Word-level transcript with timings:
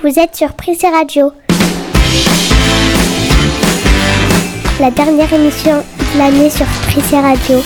Vous 0.00 0.16
êtes 0.16 0.36
sur 0.36 0.52
Prissé 0.52 0.86
Radio. 0.86 1.32
La 4.78 4.92
dernière 4.92 5.32
émission 5.32 5.82
de 6.14 6.18
l'année 6.18 6.48
sur 6.50 6.66
Prissé 6.86 7.18
Radio. 7.18 7.56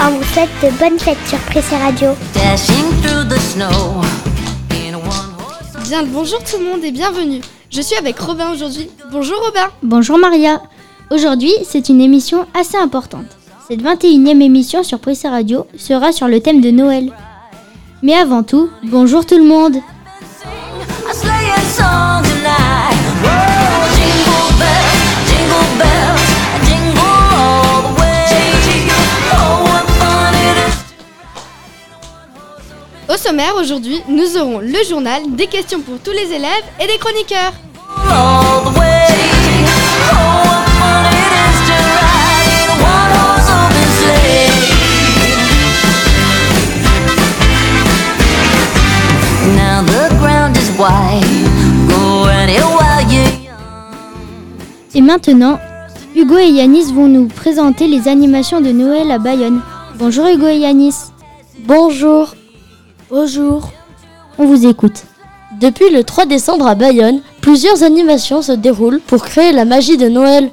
On 0.00 0.12
vous 0.12 0.24
souhaite 0.32 0.48
de 0.62 0.78
bonnes 0.78 0.98
fêtes 0.98 1.18
sur 1.26 1.38
Prissé 1.40 1.76
Radio. 1.76 2.12
Bien 5.82 6.02
le 6.04 6.08
bonjour 6.08 6.38
tout 6.42 6.56
le 6.58 6.64
monde 6.64 6.82
et 6.82 6.90
bienvenue. 6.90 7.42
Je 7.68 7.82
suis 7.82 7.96
avec 7.96 8.18
Robin 8.18 8.52
aujourd'hui. 8.54 8.88
Bonjour 9.12 9.36
Robin. 9.44 9.68
Bonjour 9.82 10.16
Maria. 10.16 10.62
Aujourd'hui, 11.10 11.52
c'est 11.64 11.90
une 11.90 12.00
émission 12.00 12.46
assez 12.58 12.78
importante. 12.78 13.26
Cette 13.68 13.82
21e 13.82 14.40
émission 14.40 14.82
sur 14.82 15.00
Prissé 15.00 15.28
Radio 15.28 15.66
sera 15.76 16.12
sur 16.12 16.28
le 16.28 16.40
thème 16.40 16.62
de 16.62 16.70
Noël. 16.70 17.12
Mais 18.02 18.14
avant 18.14 18.42
tout, 18.42 18.70
bonjour 18.82 19.26
tout 19.26 19.36
le 19.36 19.44
monde. 19.44 19.76
Au 33.06 33.16
sommaire 33.18 33.54
aujourd'hui, 33.60 34.00
nous 34.08 34.36
aurons 34.38 34.60
le 34.60 34.82
journal, 34.88 35.20
des 35.36 35.46
questions 35.46 35.80
pour 35.80 35.98
tous 35.98 36.12
les 36.12 36.32
élèves 36.32 36.64
et 36.80 36.86
des 36.86 36.96
chroniqueurs. 36.98 37.52
Et 54.94 55.00
maintenant, 55.02 55.58
Hugo 56.16 56.38
et 56.38 56.48
Yanis 56.48 56.92
vont 56.92 57.06
nous 57.06 57.26
présenter 57.26 57.86
les 57.86 58.08
animations 58.08 58.62
de 58.62 58.70
Noël 58.70 59.10
à 59.10 59.18
Bayonne. 59.18 59.60
Bonjour 59.98 60.26
Hugo 60.26 60.46
et 60.46 60.58
Yanis. 60.58 60.94
Bonjour. 61.66 62.34
Bonjour. 63.10 63.70
On 64.38 64.46
vous 64.46 64.66
écoute. 64.66 65.04
Depuis 65.60 65.90
le 65.90 66.02
3 66.02 66.24
décembre 66.24 66.66
à 66.66 66.74
Bayonne, 66.74 67.20
plusieurs 67.42 67.82
animations 67.82 68.40
se 68.40 68.52
déroulent 68.52 69.00
pour 69.06 69.22
créer 69.22 69.52
la 69.52 69.66
magie 69.66 69.98
de 69.98 70.08
Noël. 70.08 70.50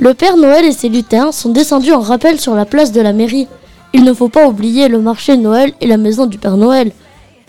Le 0.00 0.12
Père 0.14 0.36
Noël 0.36 0.64
et 0.64 0.72
ses 0.72 0.88
lutins 0.88 1.30
sont 1.30 1.50
descendus 1.50 1.92
en 1.92 2.00
rappel 2.00 2.40
sur 2.40 2.56
la 2.56 2.64
place 2.64 2.90
de 2.90 3.00
la 3.00 3.12
mairie. 3.12 3.46
Il 3.92 4.02
ne 4.02 4.12
faut 4.12 4.28
pas 4.28 4.48
oublier 4.48 4.88
le 4.88 5.00
marché 5.00 5.36
de 5.36 5.42
Noël 5.42 5.72
et 5.80 5.86
la 5.86 5.98
maison 5.98 6.26
du 6.26 6.38
Père 6.38 6.56
Noël. 6.56 6.90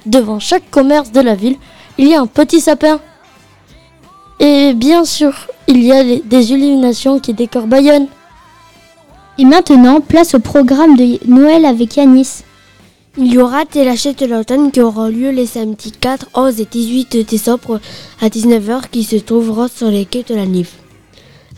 Devant 0.06 0.40
chaque 0.40 0.70
commerce 0.70 1.12
de 1.12 1.22
la 1.22 1.36
ville, 1.36 1.58
il 2.00 2.08
y 2.08 2.16
a 2.16 2.22
un 2.22 2.28
petit 2.28 2.62
sapin. 2.62 3.02
Et 4.40 4.74
bien 4.74 5.04
sûr, 5.04 5.34
il 5.68 5.84
y 5.84 5.92
a 5.92 6.04
des 6.04 6.52
illuminations 6.54 7.20
qui 7.20 7.34
décorent 7.34 7.68
Bayonne. 7.68 8.08
Et 9.38 9.44
maintenant, 9.44 10.00
place 10.00 10.34
au 10.34 10.40
programme 10.40 10.96
de 10.96 11.20
Noël 11.28 11.66
avec 11.66 11.98
Yanis. 11.98 12.44
Il 13.18 13.34
y 13.34 13.38
aura 13.38 13.66
Télachette 13.66 14.22
l'automne 14.22 14.72
qui 14.72 14.80
aura 14.80 15.10
lieu 15.10 15.32
les 15.32 15.46
samedis 15.46 15.92
4, 15.92 16.28
11 16.36 16.62
et 16.62 16.66
18 16.66 17.30
décembre 17.30 17.82
à 18.22 18.30
19h 18.30 18.90
qui 18.90 19.04
se 19.04 19.18
trouvera 19.18 19.68
sur 19.68 19.90
les 19.90 20.06
quais 20.06 20.24
de 20.24 20.36
la 20.36 20.46
Nive. 20.46 20.72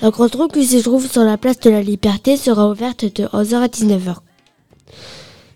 La 0.02 0.10
grande 0.10 0.34
roue 0.34 0.48
qui 0.48 0.66
se 0.66 0.78
trouve 0.78 1.08
sur 1.08 1.24
la 1.24 1.38
place 1.38 1.60
de 1.60 1.70
la 1.70 1.84
Liberté 1.84 2.36
sera 2.36 2.68
ouverte 2.68 3.06
de 3.06 3.26
11h 3.26 3.56
à 3.58 3.68
19h. 3.68 4.16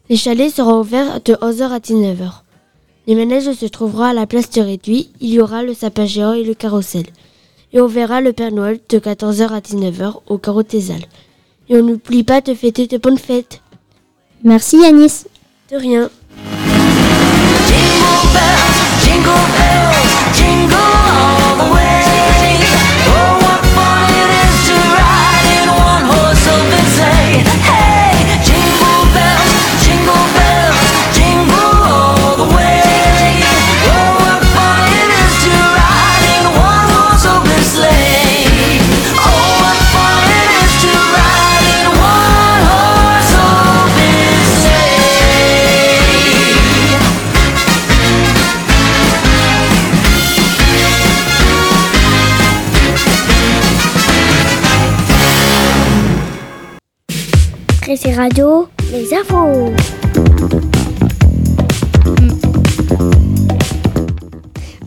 Les 0.09 0.17
chalets 0.17 0.53
seront 0.53 0.81
ouverts 0.81 1.22
de 1.25 1.33
11h 1.33 1.72
à 1.72 1.80
19h. 1.80 2.44
Les 3.08 3.16
manèges 3.16 3.52
se 3.53 3.66
trouveront 3.67 4.03
à 4.03 4.14
la 4.14 4.25
place 4.25 4.50
de 4.50 4.61
Réduit. 4.61 5.11
Il 5.22 5.30
y 5.30 5.39
aura 5.39 5.61
le 5.61 5.73
sapin 5.73 6.06
géant 6.06 6.34
et 6.34 6.44
le 6.44 6.56
carrousel. 6.56 7.06
Et 7.72 7.80
on 7.80 7.88
verra 7.88 8.22
le 8.22 8.34
Père 8.34 8.52
Noël 8.52 8.80
de 8.89 9.00
14h 9.00 9.50
à 9.50 9.59
19h 9.59 10.22
au 10.28 10.38
carreau 10.38 10.64
Thésal. 10.64 11.02
Et 11.70 11.75
on 11.75 11.84
n'oublie 11.84 12.24
pas 12.24 12.41
de 12.41 12.53
fêter 12.53 12.88
de 12.88 12.97
bonnes 12.97 13.18
fêtes. 13.18 13.62
Merci 14.44 14.78
Yanis. 14.78 15.25
De 15.72 15.78
rien. 15.78 16.09
Prissé 57.85 58.16
Radio, 58.16 58.68
les 58.91 59.13
infos. 59.13 59.72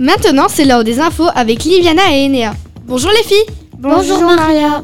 Maintenant, 0.01 0.47
c'est 0.49 0.65
l'heure 0.65 0.83
des 0.83 0.99
infos 0.99 1.29
avec 1.37 1.63
Liviana 1.63 2.03
et 2.11 2.27
Enea. 2.27 2.55
Bonjour 2.87 3.13
les 3.13 3.23
filles. 3.23 3.55
Bonjour, 3.79 4.21
Maria. 4.23 4.83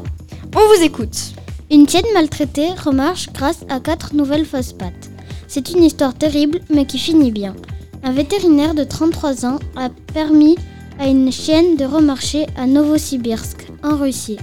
On 0.55 0.73
vous 0.73 0.81
écoute. 0.81 1.33
Une 1.69 1.89
chienne 1.89 2.05
maltraitée 2.13 2.69
remarche 2.81 3.27
grâce 3.33 3.65
à 3.67 3.81
quatre 3.81 4.15
nouvelles 4.15 4.45
fausses 4.45 4.71
pattes. 4.71 5.09
C'est 5.49 5.71
une 5.71 5.83
histoire 5.83 6.13
terrible 6.13 6.61
mais 6.69 6.85
qui 6.85 6.99
finit 6.99 7.31
bien. 7.31 7.53
Un 8.01 8.13
vétérinaire 8.13 8.75
de 8.75 8.85
33 8.85 9.45
ans 9.45 9.59
a 9.75 9.89
permis 10.13 10.55
à 10.99 11.07
une 11.07 11.33
chienne 11.33 11.75
de 11.75 11.83
remarcher 11.83 12.45
à 12.55 12.65
Novosibirsk, 12.65 13.67
en 13.83 13.97
Russie. 13.97 14.37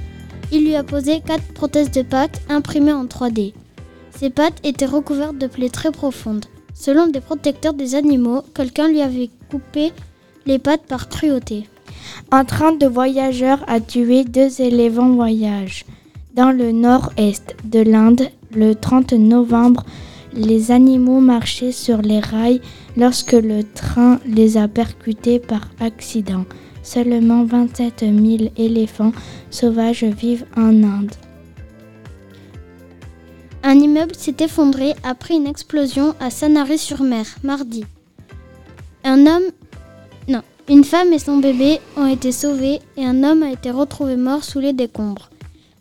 Il 0.53 0.67
lui 0.67 0.77
a 0.77 0.85
posé 0.85 1.23
quatre 1.27 1.55
prothèses 1.55 1.91
de 1.91 2.03
pattes 2.03 2.43
imprimées 2.51 2.93
en 2.93 3.07
3D. 3.07 3.55
Ces 4.17 4.31
pattes 4.31 4.61
étaient 4.65 4.87
recouvertes 4.87 5.39
de 5.39 5.47
plaies 5.47 5.69
très 5.69 5.91
profondes. 5.91 6.47
Selon 6.75 7.07
des 7.07 7.21
protecteurs 7.21 7.75
des 7.75 7.95
animaux, 7.95 8.43
quelqu'un 8.55 8.89
lui 8.89 9.03
avait 9.03 9.31
coupé 9.51 9.93
les 10.47 10.59
pattes 10.59 10.87
par 10.87 11.09
cruauté. 11.09 11.69
Un 12.31 12.45
train 12.45 12.73
de 12.73 12.87
voyageurs 12.87 13.65
a 13.67 13.81
tué 13.81 14.25
deux 14.25 14.61
en 14.99 15.11
voyage. 15.15 15.85
Dans 16.35 16.51
le 16.51 16.73
nord-est 16.73 17.57
de 17.65 17.81
l'Inde, 17.81 18.29
le 18.55 18.75
30 18.75 19.13
novembre, 19.13 19.85
les 20.35 20.71
animaux 20.71 21.21
marchaient 21.21 21.73
sur 21.73 22.01
les 22.01 22.21
rails 22.21 22.61
lorsque 22.97 23.33
le 23.33 23.63
train 23.65 24.19
les 24.27 24.57
a 24.57 24.67
percutés 24.67 25.39
par 25.39 25.69
accident. 25.81 26.45
Seulement 26.83 27.45
27 27.45 28.01
000 28.01 28.51
éléphants 28.57 29.13
sauvages 29.51 30.05
vivent 30.05 30.47
en 30.57 30.83
Inde. 30.83 31.15
Un 33.65 33.79
immeuble 33.79 34.15
s'est 34.17 34.37
effondré 34.41 34.95
après 35.05 35.35
une 35.35 35.47
explosion 35.47 36.15
à 36.19 36.31
Sanary-sur-Mer, 36.31 37.27
mardi. 37.45 37.85
Un 39.05 39.27
homme. 39.27 39.51
Non, 40.27 40.43
une 40.69 40.85
femme 40.85 41.13
et 41.13 41.19
son 41.19 41.39
bébé 41.39 41.79
ont 41.97 42.07
été 42.07 42.33
sauvés 42.33 42.81
et 42.97 43.05
un 43.05 43.23
homme 43.23 43.43
a 43.45 43.53
été 43.53 43.71
retrouvé 43.71 44.17
mort 44.17 44.43
sous 44.43 44.59
les 44.59 44.73
décombres. 44.73 45.31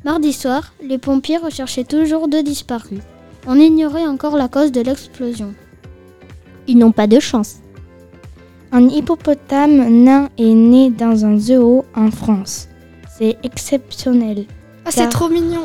Mardi 0.06 0.31
soir, 0.31 0.74
les 0.84 1.00
pompiers 1.00 1.38
recherchaient 1.38 1.84
toujours 1.84 2.28
deux 2.28 2.44
disparus. 2.44 3.02
On 3.47 3.59
ignorait 3.59 4.08
encore 4.08 4.38
la 4.38 4.47
cause 4.47 4.72
de 4.72 4.81
l'explosion. 4.81 5.53
Ils 6.68 6.78
n'ont 6.78 6.91
pas 6.91 7.08
de 7.08 7.20
chance. 7.20 7.58
Un 8.72 8.88
hippopotame 8.88 10.03
nain 10.03 10.29
est 10.38 10.53
né 10.53 10.91
dans 10.91 11.26
un 11.26 11.38
zoo 11.38 11.84
en 11.96 12.11
France. 12.11 12.67
C'est 13.17 13.38
exceptionnel. 13.44 14.46
Ah, 14.85 14.91
c'est 14.91 15.09
trop 15.09 15.29
mignon. 15.29 15.64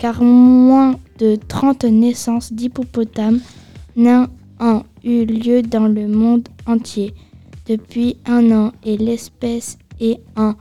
Car 0.00 0.22
moins 0.22 0.98
de 1.18 1.36
30 1.36 1.84
naissances 1.84 2.52
d'hippopotames 2.52 3.40
nains 3.94 4.28
ont 4.58 4.82
eu 5.04 5.24
lieu 5.26 5.62
dans 5.62 5.86
le 5.86 6.08
monde 6.08 6.48
entier 6.66 7.14
depuis 7.66 8.16
un 8.26 8.50
an 8.50 8.72
et 8.82 8.96
l'espèce 8.96 9.78
est 10.00 10.20
en 10.36 10.54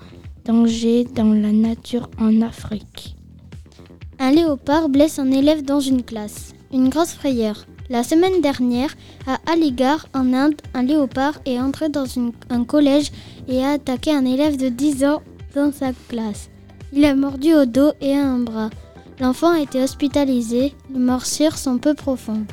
danger 0.46 1.06
dans 1.06 1.34
la 1.34 1.52
nature 1.52 2.10
en 2.20 2.42
Afrique. 2.42 3.16
Un 4.20 4.32
léopard 4.32 4.90
blesse 4.90 5.18
un 5.18 5.32
élève 5.32 5.64
dans 5.64 5.80
une 5.80 6.04
classe. 6.04 6.54
Une 6.74 6.90
grosse 6.90 7.14
frayeur. 7.14 7.66
La 7.90 8.04
semaine 8.04 8.42
dernière, 8.42 8.94
à 9.26 9.40
Aligarh, 9.52 10.08
en 10.14 10.34
Inde, 10.34 10.62
un 10.74 10.84
léopard 10.84 11.40
est 11.46 11.60
entré 11.60 11.90
dans 11.90 12.06
un 12.50 12.64
collège 12.66 13.12
et 13.48 13.64
a 13.64 13.72
attaqué 13.72 14.12
un 14.12 14.26
élève 14.26 14.58
de 14.58 14.68
10 14.68 15.06
ans 15.06 15.22
dans 15.56 15.72
sa 15.72 15.94
classe. 16.10 16.50
Il 16.92 17.06
a 17.06 17.16
mordu 17.16 17.54
au 17.54 17.66
dos 17.66 17.94
et 18.02 18.14
à 18.14 18.28
un 18.28 18.40
bras. 18.40 18.70
L'enfant 19.20 19.52
a 19.52 19.60
été 19.60 19.82
hospitalisé, 19.84 20.74
les 20.94 21.00
morsures 21.00 21.58
sont 21.58 21.78
peu 21.78 21.94
profondes. 21.94 22.52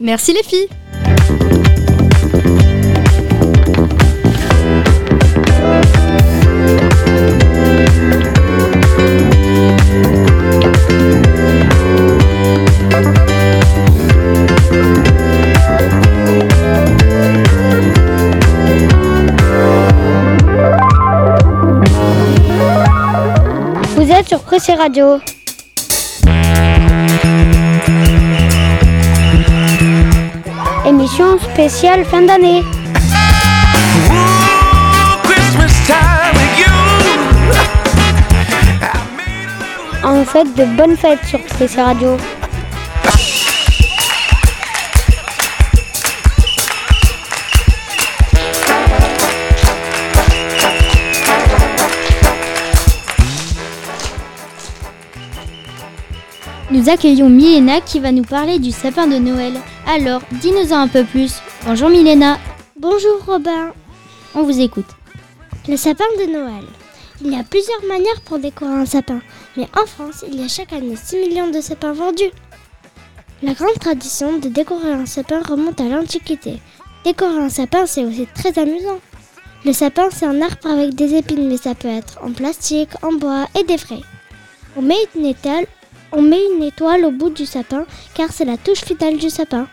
Merci 0.00 0.32
les 0.32 0.42
filles 0.42 1.71
Radio. 24.82 25.20
Émission 30.84 31.38
spéciale 31.38 32.04
fin 32.04 32.22
d'année. 32.22 32.64
En 40.02 40.24
fait, 40.24 40.44
de 40.56 40.64
bonnes 40.76 40.96
fêtes 40.96 41.24
sur 41.26 41.40
Pressé 41.44 41.80
Radio. 41.80 42.16
Nous 56.82 56.88
accueillons 56.88 57.28
Milena 57.28 57.80
qui 57.80 58.00
va 58.00 58.10
nous 58.10 58.24
parler 58.24 58.58
du 58.58 58.72
sapin 58.72 59.06
de 59.06 59.16
Noël. 59.16 59.52
Alors, 59.86 60.20
dis-nous-en 60.32 60.80
un 60.80 60.88
peu 60.88 61.04
plus. 61.04 61.34
Bonjour 61.64 61.88
Milena, 61.88 62.40
Bonjour 62.76 63.24
Robin. 63.24 63.72
on 64.34 64.42
vous 64.42 64.60
écoute. 64.60 64.88
Le 65.68 65.76
sapin 65.76 66.06
de 66.18 66.32
Noël. 66.32 66.64
Il 67.20 67.30
y 67.32 67.38
a 67.38 67.44
plusieurs 67.44 67.84
manières 67.86 68.20
pour 68.24 68.40
décorer 68.40 68.72
un 68.72 68.84
sapin, 68.84 69.20
mais 69.56 69.68
en 69.80 69.86
France, 69.86 70.24
il 70.26 70.40
y 70.40 70.44
a 70.44 70.48
chaque 70.48 70.72
année 70.72 70.96
6 70.96 71.18
millions 71.18 71.50
de 71.52 71.60
sapins 71.60 71.92
vendus. 71.92 72.32
La 73.44 73.54
grande 73.54 73.78
tradition 73.78 74.38
de 74.38 74.48
décorer 74.48 74.90
un 74.90 75.06
sapin 75.06 75.40
remonte 75.40 75.80
à 75.80 75.84
l'Antiquité. 75.84 76.58
Décorer 77.04 77.44
un 77.44 77.48
sapin, 77.48 77.86
c'est 77.86 78.04
aussi 78.04 78.26
très 78.34 78.58
amusant. 78.58 78.98
Le 79.64 79.72
sapin, 79.72 80.08
c'est 80.10 80.26
un 80.26 80.42
arbre 80.42 80.66
avec 80.66 80.96
des 80.96 81.14
épines, 81.14 81.48
mais 81.48 81.58
ça 81.58 81.76
peut 81.76 81.86
être 81.86 82.18
en 82.24 82.32
plastique, 82.32 82.90
en 83.04 83.12
bois 83.12 83.46
et 83.56 83.62
des 83.62 83.76
vrais. 83.76 84.02
On 84.76 84.82
met 84.82 84.96
une 85.14 85.26
on 86.12 86.22
met 86.22 86.40
une 86.56 86.62
étoile 86.62 87.04
au 87.04 87.10
bout 87.10 87.30
du 87.30 87.46
sapin, 87.46 87.84
car 88.14 88.30
c'est 88.32 88.44
la 88.44 88.56
touche 88.56 88.82
finale 88.84 89.16
du 89.18 89.30
sapin. 89.30 89.66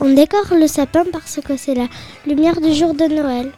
On 0.00 0.12
décore 0.12 0.52
le 0.54 0.66
sapin 0.66 1.04
parce 1.12 1.40
que 1.44 1.56
c'est 1.56 1.74
la 1.74 1.86
lumière 2.26 2.60
du 2.60 2.74
jour 2.74 2.94
de 2.94 3.04
Noël. 3.04 3.52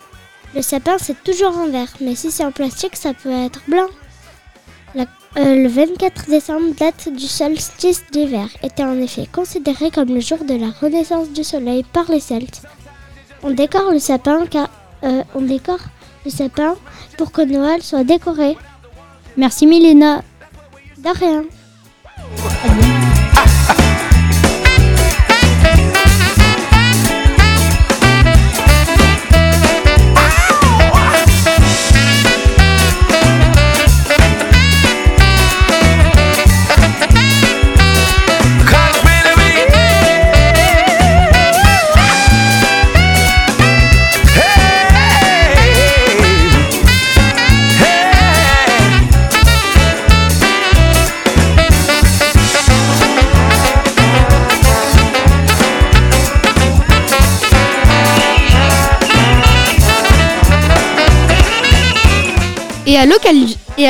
Le 0.54 0.62
sapin, 0.62 0.96
c'est 0.98 1.22
toujours 1.24 1.56
en 1.56 1.66
verre, 1.68 1.92
mais 2.00 2.14
si 2.14 2.30
c'est 2.30 2.44
en 2.44 2.52
plastique, 2.52 2.96
ça 2.96 3.14
peut 3.14 3.30
être 3.30 3.60
blanc. 3.68 3.88
La- 4.94 5.04
euh, 5.38 5.54
le 5.62 5.68
24 5.68 6.26
décembre, 6.30 6.74
date 6.78 7.08
du 7.10 7.26
solstice 7.26 8.04
d'hiver, 8.10 8.48
était 8.62 8.84
en 8.84 8.98
effet 9.00 9.26
considéré 9.30 9.90
comme 9.90 10.08
le 10.14 10.20
jour 10.20 10.38
de 10.44 10.54
la 10.54 10.70
renaissance 10.80 11.30
du 11.30 11.44
soleil 11.44 11.84
par 11.92 12.10
les 12.10 12.20
Celtes. 12.20 12.62
On 13.42 13.50
décore 13.50 13.90
le 13.92 13.98
sapin 13.98 14.46
car 14.46 14.68
euh, 15.04 15.22
on 15.34 15.42
décore 15.42 15.80
le 16.24 16.30
sapin 16.30 16.74
pour 17.18 17.32
que 17.32 17.42
Noël 17.42 17.82
soit 17.82 18.04
décoré. 18.04 18.56
Merci 19.36 19.66
Milena. 19.66 20.22
De 20.98 21.10
rien. 21.10 21.44
Et 22.34 23.82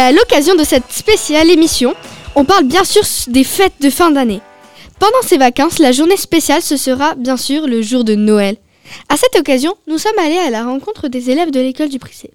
à 0.07 0.13
l'occasion 0.13 0.55
de 0.55 0.63
cette 0.63 0.93
spéciale 0.93 1.51
émission, 1.51 1.93
on 2.37 2.45
parle 2.45 2.63
bien 2.63 2.85
sûr 2.85 3.03
des 3.27 3.43
fêtes 3.43 3.81
de 3.81 3.91
fin 3.91 4.13
d'année. 4.13 4.41
Pendant 5.01 5.21
ces 5.23 5.37
vacances, 5.37 5.81
la 5.81 5.91
journée 5.91 6.17
spéciale, 6.17 6.63
ce 6.63 6.77
sera 6.77 7.17
bien 7.17 7.37
sûr 7.37 7.67
le 7.67 7.83
jour 7.83 8.05
de 8.05 8.15
Noël. 8.15 8.57
À 9.09 9.17
cette 9.17 9.35
occasion, 9.35 9.75
nous 9.89 9.99
sommes 9.99 10.19
allés 10.21 10.39
à 10.39 10.51
la 10.51 10.63
rencontre 10.63 11.09
des 11.09 11.31
élèves 11.31 11.51
de 11.51 11.59
l'école 11.59 11.89
du 11.89 11.99
Prissé, 11.99 12.31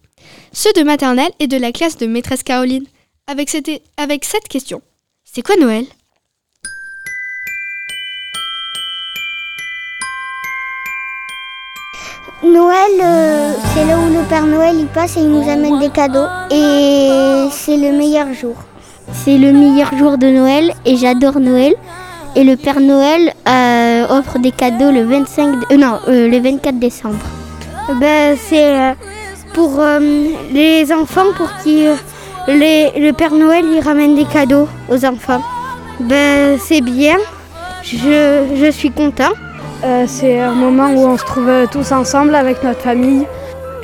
ceux 0.52 0.74
de 0.74 0.84
maternelle 0.84 1.32
et 1.40 1.48
de 1.48 1.56
la 1.56 1.72
classe 1.72 1.96
de 1.96 2.08
maîtresse 2.08 2.44
Caroline, 2.44 2.84
avec 3.26 3.50
cette, 3.50 3.72
avec 3.96 4.26
cette 4.26 4.50
question. 4.50 4.82
C'est 5.24 5.42
quoi 5.42 5.56
Noël? 5.56 5.86
Noël, 12.44 12.92
euh, 13.04 13.54
c'est 13.74 13.86
là 13.86 13.98
où 14.00 14.12
le 14.12 14.24
Père 14.28 14.46
Noël 14.46 14.76
passe 14.94 15.16
et 15.18 15.20
il 15.22 15.30
nous 15.30 15.48
amène 15.48 15.80
des 15.80 15.90
cadeaux. 15.90 16.26
Et 16.50 17.48
c'est 17.52 17.78
le 17.78 17.92
meilleur 17.96 18.34
jour. 18.34 18.56
C'est 19.14 19.38
le 19.38 19.52
meilleur 19.52 19.96
jour 19.96 20.18
de 20.18 20.28
Noël 20.28 20.74
et 20.86 20.98
j'adore 20.98 21.40
Noël. 21.40 21.74
Et 22.36 22.44
le 22.44 22.56
Père 22.56 22.80
Noël 22.80 23.34
euh, 23.48 24.06
offre 24.10 24.40
des 24.40 24.52
cadeaux 24.52 24.90
le 24.92 25.04
25, 25.04 25.60
d- 25.60 25.66
euh, 25.72 25.78
non, 25.78 26.00
le 26.08 26.40
24 26.40 26.80
décembre. 26.80 27.20
Ben, 28.00 28.38
c'est 28.50 28.96
pour 29.54 29.82
les 30.54 30.92
enfants 30.94 31.26
pour 31.36 31.50
qui 31.62 31.84
les- 32.48 32.92
le 32.98 33.12
Père 33.12 33.34
Noël 33.34 33.66
il 33.72 33.82
ramène 33.82 34.16
des 34.16 34.24
cadeaux 34.26 34.68
aux 34.90 35.06
enfants. 35.06 35.42
Ben, 36.00 36.58
c'est 36.58 36.82
bien. 36.82 37.18
Je, 37.84 38.46
je 38.56 38.72
suis 38.72 38.92
content. 38.92 39.34
Euh, 39.84 40.06
c'est 40.08 40.40
un 40.40 40.54
moment 40.54 40.92
où 40.92 41.08
on 41.08 41.18
se 41.18 41.26
trouve 41.26 41.50
tous 41.72 41.92
ensemble 41.92 42.36
avec 42.36 42.64
notre 42.64 42.82
famille 42.82 43.26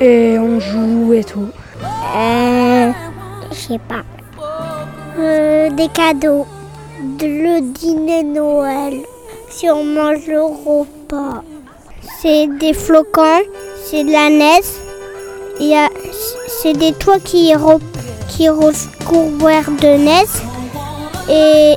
et 0.00 0.38
on 0.38 0.60
joue 0.60 1.12
et 1.12 1.24
tout. 1.24 1.48
Euh, 2.16 2.90
je 3.50 3.56
sais 3.56 3.80
pas. 3.88 4.02
Euh, 5.18 5.70
des 5.70 5.88
cadeaux. 5.88 6.46
De- 7.18 7.26
le 7.26 7.60
dîner 7.72 8.22
Noël. 8.22 9.00
Si 9.50 9.68
on 9.68 9.84
mange 9.84 10.26
le 10.28 10.42
repas. 10.42 11.42
C'est 12.20 12.46
des 12.58 12.74
flocons, 12.74 13.42
c'est 13.84 14.04
de 14.04 14.12
la 14.12 14.28
neige. 14.30 14.70
Il 15.60 15.76
c'est 16.62 16.72
des 16.74 16.92
toits 16.92 17.18
qui, 17.18 17.52
re- 17.54 17.80
qui 18.28 18.48
recouverts 18.48 19.70
de 19.80 19.96
neige. 19.96 20.36
Et 21.28 21.74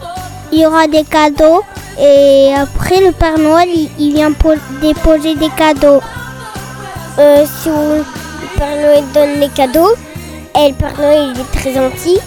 il 0.51 0.59
y 0.59 0.65
aura 0.65 0.85
des 0.87 1.03
cadeaux. 1.03 1.61
Et 2.00 2.53
après, 2.57 3.00
le 3.01 3.12
Père 3.12 3.38
Noël, 3.38 3.69
il, 4.00 4.13
vient 4.13 4.31
po- 4.31 4.53
déposer 4.81 5.36
des 5.36 5.50
cadeaux. 5.50 6.01
Euh, 7.19 7.45
si 7.62 7.69
le 7.69 8.03
Père 8.57 8.75
Noël 8.75 9.03
donne 9.13 9.39
les 9.39 9.50
cadeaux, 9.50 9.93
et 10.57 10.69
le 10.69 10.74
Père 10.75 10.93
Noël 10.98 11.33
il 11.36 11.39
est 11.41 11.60
très 11.60 11.74
gentil. 11.74 12.19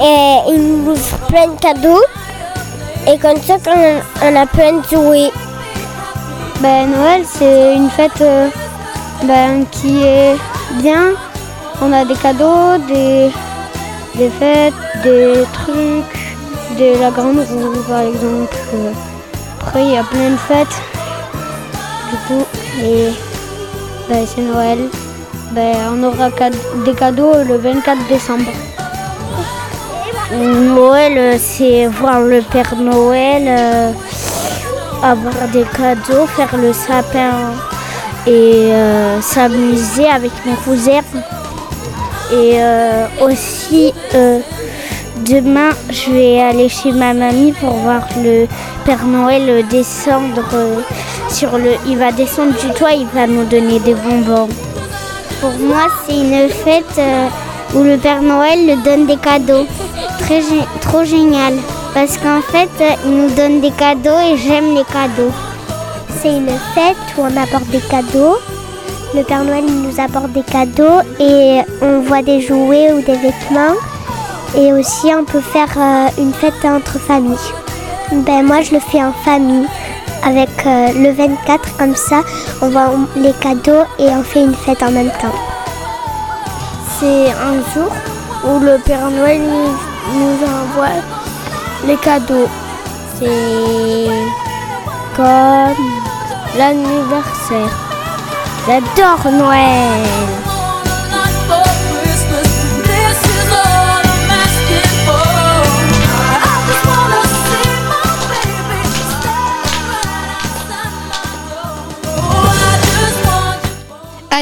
Et 0.00 0.36
il 0.48 0.58
nous 0.84 0.92
ouvre 0.92 1.18
plein 1.28 1.48
de 1.48 1.60
cadeaux. 1.60 2.02
Et 3.06 3.18
comme 3.18 3.40
ça, 3.42 3.56
quand 3.62 3.76
on 4.22 4.36
a 4.36 4.46
plein 4.46 4.72
de 4.74 4.82
jouets. 4.90 5.30
Ben, 6.60 6.88
Noël, 6.90 7.22
c'est 7.26 7.74
une 7.74 7.90
fête 7.90 8.20
euh, 8.20 8.48
ben, 9.24 9.64
qui 9.70 10.02
est 10.02 10.36
bien. 10.80 11.10
On 11.82 11.92
a 11.92 12.04
des 12.04 12.14
cadeaux, 12.14 12.78
des, 12.88 13.30
des 14.14 14.30
fêtes, 14.30 14.72
des 15.02 15.44
trucs, 15.52 16.21
de 16.78 17.00
la 17.00 17.10
grande 17.10 17.38
roue 17.38 17.82
par 17.88 18.00
exemple. 18.00 18.56
Après, 19.60 19.84
il 19.84 19.92
y 19.92 19.96
a 19.96 20.04
plein 20.04 20.30
de 20.30 20.36
fêtes. 20.36 20.82
Du 22.10 22.16
coup, 22.26 22.44
et 22.82 23.08
ben, 24.08 24.26
c'est 24.26 24.42
Noël. 24.42 24.88
Ben, 25.52 25.76
on 25.92 26.02
aura 26.04 26.30
des 26.84 26.94
cadeaux 26.94 27.34
le 27.46 27.56
24 27.56 28.08
décembre. 28.08 28.50
Noël, 30.32 31.38
c'est 31.38 31.86
voir 31.86 32.20
le 32.20 32.40
Père 32.40 32.74
Noël, 32.76 33.44
euh, 33.46 33.92
avoir 35.02 35.48
des 35.52 35.64
cadeaux, 35.64 36.26
faire 36.26 36.56
le 36.56 36.72
sapin 36.72 37.52
et 38.26 38.72
euh, 38.72 39.20
s'amuser 39.20 40.06
avec 40.06 40.32
mes 40.46 40.54
cousins. 40.64 41.02
Et 42.32 42.54
euh, 42.54 43.06
aussi 43.20 43.92
Demain, 45.26 45.70
je 45.88 46.10
vais 46.10 46.40
aller 46.40 46.68
chez 46.68 46.90
ma 46.90 47.14
mamie 47.14 47.52
pour 47.52 47.74
voir 47.74 48.02
le 48.16 48.46
Père 48.84 49.04
Noël 49.04 49.64
descendre 49.68 50.42
euh, 50.52 50.80
sur 51.28 51.58
le. 51.58 51.74
Il 51.86 51.96
va 51.96 52.10
descendre 52.10 52.54
du 52.60 52.72
toit, 52.74 52.92
il 52.92 53.06
va 53.14 53.28
nous 53.28 53.44
donner 53.44 53.78
des 53.78 53.94
bonbons. 53.94 54.48
Pour 55.40 55.52
moi, 55.60 55.86
c'est 56.04 56.16
une 56.16 56.48
fête 56.48 56.98
euh, 56.98 57.28
où 57.74 57.84
le 57.84 57.98
Père 57.98 58.20
Noël 58.20 58.76
donne 58.84 59.06
des 59.06 59.16
cadeaux. 59.16 59.64
Très, 60.18 60.40
trop 60.80 61.04
génial. 61.04 61.54
Parce 61.94 62.16
qu'en 62.16 62.40
fait, 62.40 62.70
euh, 62.80 62.90
il 63.04 63.12
nous 63.12 63.30
donne 63.30 63.60
des 63.60 63.70
cadeaux 63.70 64.18
et 64.18 64.36
j'aime 64.36 64.74
les 64.74 64.84
cadeaux. 64.84 65.32
C'est 66.20 66.36
une 66.36 66.58
fête 66.74 66.96
où 67.16 67.22
on 67.22 67.36
apporte 67.40 67.68
des 67.68 67.80
cadeaux. 67.80 68.38
Le 69.14 69.22
Père 69.22 69.44
Noël 69.44 69.66
nous 69.66 70.00
apporte 70.00 70.32
des 70.32 70.42
cadeaux 70.42 71.00
et 71.20 71.60
on 71.80 72.00
voit 72.00 72.22
des 72.22 72.40
jouets 72.40 72.92
ou 72.92 73.02
des 73.02 73.18
vêtements. 73.18 73.76
Et 74.54 74.72
aussi, 74.72 75.10
on 75.18 75.24
peut 75.24 75.40
faire 75.40 75.70
euh, 75.76 76.08
une 76.18 76.32
fête 76.34 76.64
entre 76.64 76.98
familles. 76.98 77.36
Ben, 78.12 78.44
moi, 78.44 78.60
je 78.60 78.74
le 78.74 78.80
fais 78.80 79.02
en 79.02 79.12
famille. 79.12 79.66
Avec 80.24 80.50
euh, 80.66 80.92
le 80.94 81.10
24, 81.10 81.76
comme 81.78 81.96
ça, 81.96 82.20
on 82.60 82.68
voit 82.68 82.90
les 83.16 83.32
cadeaux 83.32 83.84
et 83.98 84.08
on 84.08 84.22
fait 84.22 84.44
une 84.44 84.54
fête 84.54 84.82
en 84.82 84.90
même 84.90 85.10
temps. 85.10 85.34
C'est 87.00 87.30
un 87.30 87.54
jour 87.74 87.90
où 88.44 88.60
le 88.60 88.78
Père 88.84 89.10
Noël 89.10 89.40
nous, 89.40 90.18
nous 90.18 90.44
envoie 90.44 91.00
les 91.86 91.96
cadeaux. 91.96 92.48
C'est 93.18 94.08
comme 95.16 95.86
l'anniversaire. 96.56 97.76
J'adore 98.66 99.32
Noël. 99.32 100.41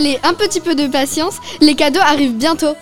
Allez, 0.00 0.18
un 0.22 0.32
petit 0.32 0.60
peu 0.60 0.74
de 0.74 0.86
patience, 0.86 1.34
les 1.60 1.74
cadeaux 1.74 2.00
arrivent 2.00 2.38
bientôt. 2.38 2.74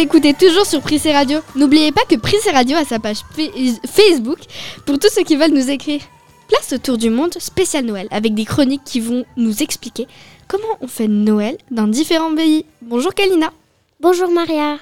Écoutez 0.00 0.34
toujours 0.34 0.66
sur 0.66 0.80
Prissé 0.80 1.12
Radio. 1.12 1.40
N'oubliez 1.56 1.92
pas 1.92 2.02
que 2.08 2.16
Prissé 2.16 2.50
Radio 2.50 2.76
a 2.76 2.84
sa 2.84 2.98
page 2.98 3.18
Fa- 3.34 3.86
Facebook 3.86 4.38
pour 4.86 4.98
tous 4.98 5.08
ceux 5.12 5.22
qui 5.22 5.36
veulent 5.36 5.52
nous 5.52 5.70
écrire. 5.70 6.00
Place 6.48 6.72
au 6.72 6.78
tour 6.78 6.98
du 6.98 7.10
monde 7.10 7.34
spécial 7.38 7.84
Noël 7.84 8.08
avec 8.10 8.34
des 8.34 8.44
chroniques 8.44 8.82
qui 8.84 9.00
vont 9.00 9.24
nous 9.36 9.62
expliquer 9.62 10.06
comment 10.48 10.64
on 10.80 10.88
fait 10.88 11.08
Noël 11.08 11.58
dans 11.70 11.86
différents 11.86 12.34
pays. 12.34 12.64
Bonjour 12.82 13.14
Kalina. 13.14 13.52
Bonjour 14.00 14.30
Maria. 14.30 14.78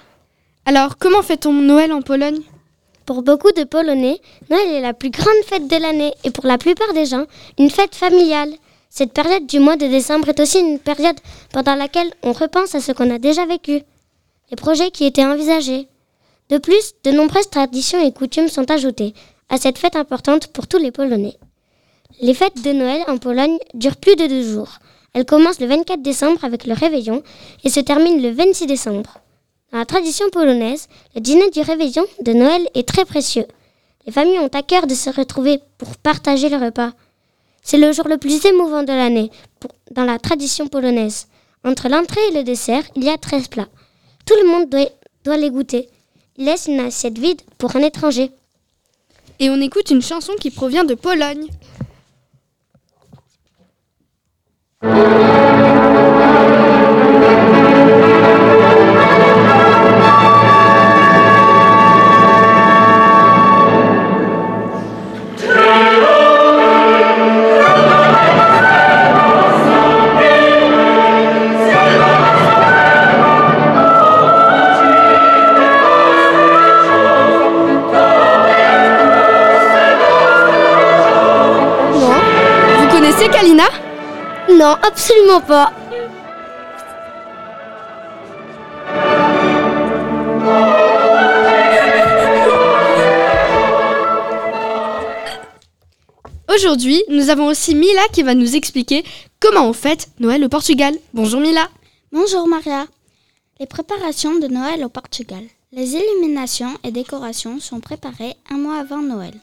Alors, 0.65 0.97
comment 0.99 1.23
fait-on 1.23 1.53
Noël 1.53 1.93
en 1.93 2.03
Pologne? 2.03 2.41
Pour 3.05 3.23
beaucoup 3.23 3.53
de 3.53 3.65
Polonais, 3.65 4.21
Noël 4.51 4.69
est 4.69 4.81
la 4.83 4.93
plus 4.93 5.11
grande 5.11 5.43
fête 5.47 5.67
de 5.67 5.77
l'année 5.77 6.13
et 6.25 6.31
pour 6.31 6.47
la 6.47 6.59
plupart 6.59 6.93
des 6.93 7.07
gens, 7.07 7.25
une 7.59 7.71
fête 7.71 7.95
familiale. 7.95 8.53
Cette 8.91 9.13
période 9.13 9.47
du 9.47 9.61
mois 9.61 9.77
de 9.77 9.87
décembre 9.87 10.29
est 10.29 10.41
aussi 10.41 10.61
une 10.61 10.79
période 10.79 11.17
pendant 11.53 11.75
laquelle 11.75 12.11
on 12.23 12.33
repense 12.33 12.75
à 12.75 12.81
ce 12.81 12.93
qu'on 12.93 13.11
a 13.15 13.19
déjà 13.19 13.47
vécu, 13.47 13.81
les 14.51 14.57
projets 14.57 14.91
qui 14.91 15.05
étaient 15.05 15.25
envisagés. 15.25 15.89
De 16.49 16.59
plus, 16.59 16.95
de 17.05 17.11
nombreuses 17.11 17.51
traditions 17.51 18.05
et 18.05 18.13
coutumes 18.13 18.49
sont 18.49 18.71
ajoutées 18.71 19.15
à 19.49 19.59
cette 19.59 19.79
fête 19.79 19.97
importante 19.97 20.49
pour 20.49 20.67
tous 20.67 20.79
les 20.79 20.91
Polonais. 20.91 21.37
Les 22.21 22.35
fêtes 22.35 22.63
de 22.63 22.73
Noël 22.73 23.03
en 23.09 23.19
Pologne 23.19 23.59
durent 23.75 23.97
plus 23.97 24.17
de 24.17 24.27
deux 24.27 24.43
jours. 24.43 24.79
Elles 25.15 25.25
commencent 25.25 25.61
le 25.61 25.67
24 25.67 26.03
décembre 26.03 26.45
avec 26.45 26.67
le 26.67 26.75
réveillon 26.75 27.23
et 27.65 27.71
se 27.71 27.81
terminent 27.81 28.23
le 28.23 28.31
26 28.31 28.67
décembre. 28.67 29.19
Dans 29.73 29.79
la 29.79 29.85
tradition 29.85 30.29
polonaise, 30.31 30.89
le 31.15 31.21
dîner 31.21 31.51
du 31.51 31.61
réveillon 31.61 32.05
de 32.23 32.33
Noël 32.33 32.69
est 32.75 32.89
très 32.89 33.05
précieux. 33.05 33.47
Les 34.07 34.13
familles 34.13 34.39
ont 34.39 34.49
à 34.49 34.63
cœur 34.63 34.87
de 34.87 34.95
se 34.95 35.11
retrouver 35.11 35.61
pour 35.77 35.97
partager 35.97 36.49
le 36.49 36.57
repas. 36.57 36.93
C'est 37.63 37.77
le 37.77 37.93
jour 37.93 38.09
le 38.09 38.17
plus 38.17 38.45
émouvant 38.47 38.83
de 38.83 38.93
l'année 38.93 39.31
dans 39.91 40.05
la 40.05 40.19
tradition 40.19 40.69
polonaise. 40.69 41.27
Entre 41.65 41.89
l'entrée 41.89 42.21
et 42.31 42.35
le 42.35 42.45
dessert, 42.45 42.85
il 42.97 43.05
y 43.05 43.11
a 43.11 43.19
13 43.19 43.49
plats. 43.49 43.69
Tout 44.29 44.37
le 44.43 44.47
monde 44.47 44.69
doit, 44.69 44.91
doit 45.25 45.39
les 45.39 45.51
goûter. 45.51 45.89
Il 46.37 46.45
laisse 46.45 46.67
une 46.67 46.81
assiette 46.81 47.17
vide 47.17 47.41
pour 47.57 47.75
un 47.77 47.81
étranger. 47.81 48.31
Et 49.39 49.49
on 49.49 49.59
écoute 49.59 49.89
une 49.89 50.03
chanson 50.03 50.35
qui 50.39 50.51
provient 50.51 50.85
de 50.85 50.93
Pologne. 50.95 51.49
Non, 84.59 84.75
absolument 84.83 85.41
pas. 85.41 85.73
Aujourd'hui, 96.53 97.05
nous 97.09 97.31
avons 97.31 97.47
aussi 97.47 97.77
Mila 97.77 98.03
qui 98.13 98.25
va 98.25 98.35
nous 98.35 98.57
expliquer 98.57 99.05
comment 99.39 99.69
on 99.69 99.73
fête 99.73 100.09
Noël 100.19 100.45
au 100.45 100.49
Portugal. 100.49 100.97
Bonjour 101.15 101.41
Mila. 101.41 101.69
Bonjour 102.11 102.49
Maria. 102.49 102.87
Les 103.61 103.67
préparations 103.67 104.41
de 104.41 104.49
Noël 104.49 104.85
au 104.85 104.89
Portugal. 104.89 105.45
Les 105.71 105.93
illuminations 105.95 106.77
et 106.83 106.91
décorations 106.91 107.61
sont 107.61 107.79
préparées 107.79 108.35
un 108.51 108.59
mois 108.59 108.81
avant 108.81 109.03
Noël. 109.03 109.35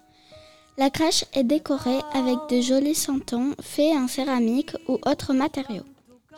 La 0.78 0.90
crèche 0.90 1.24
est 1.34 1.46
décorée 1.46 2.02
avec 2.14 2.38
de 2.50 2.60
jolis 2.60 2.96
santons 2.96 3.56
faits 3.62 3.96
en 3.96 4.10
céramique 4.10 4.76
ou 4.90 5.00
autres 5.06 5.34
matériaux. 5.34 5.86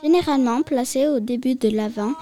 Généralement 0.03 0.62
placée 0.62 1.08
au 1.08 1.20
début 1.20 1.56
de 1.56 1.70
l'avant, 1.70 2.13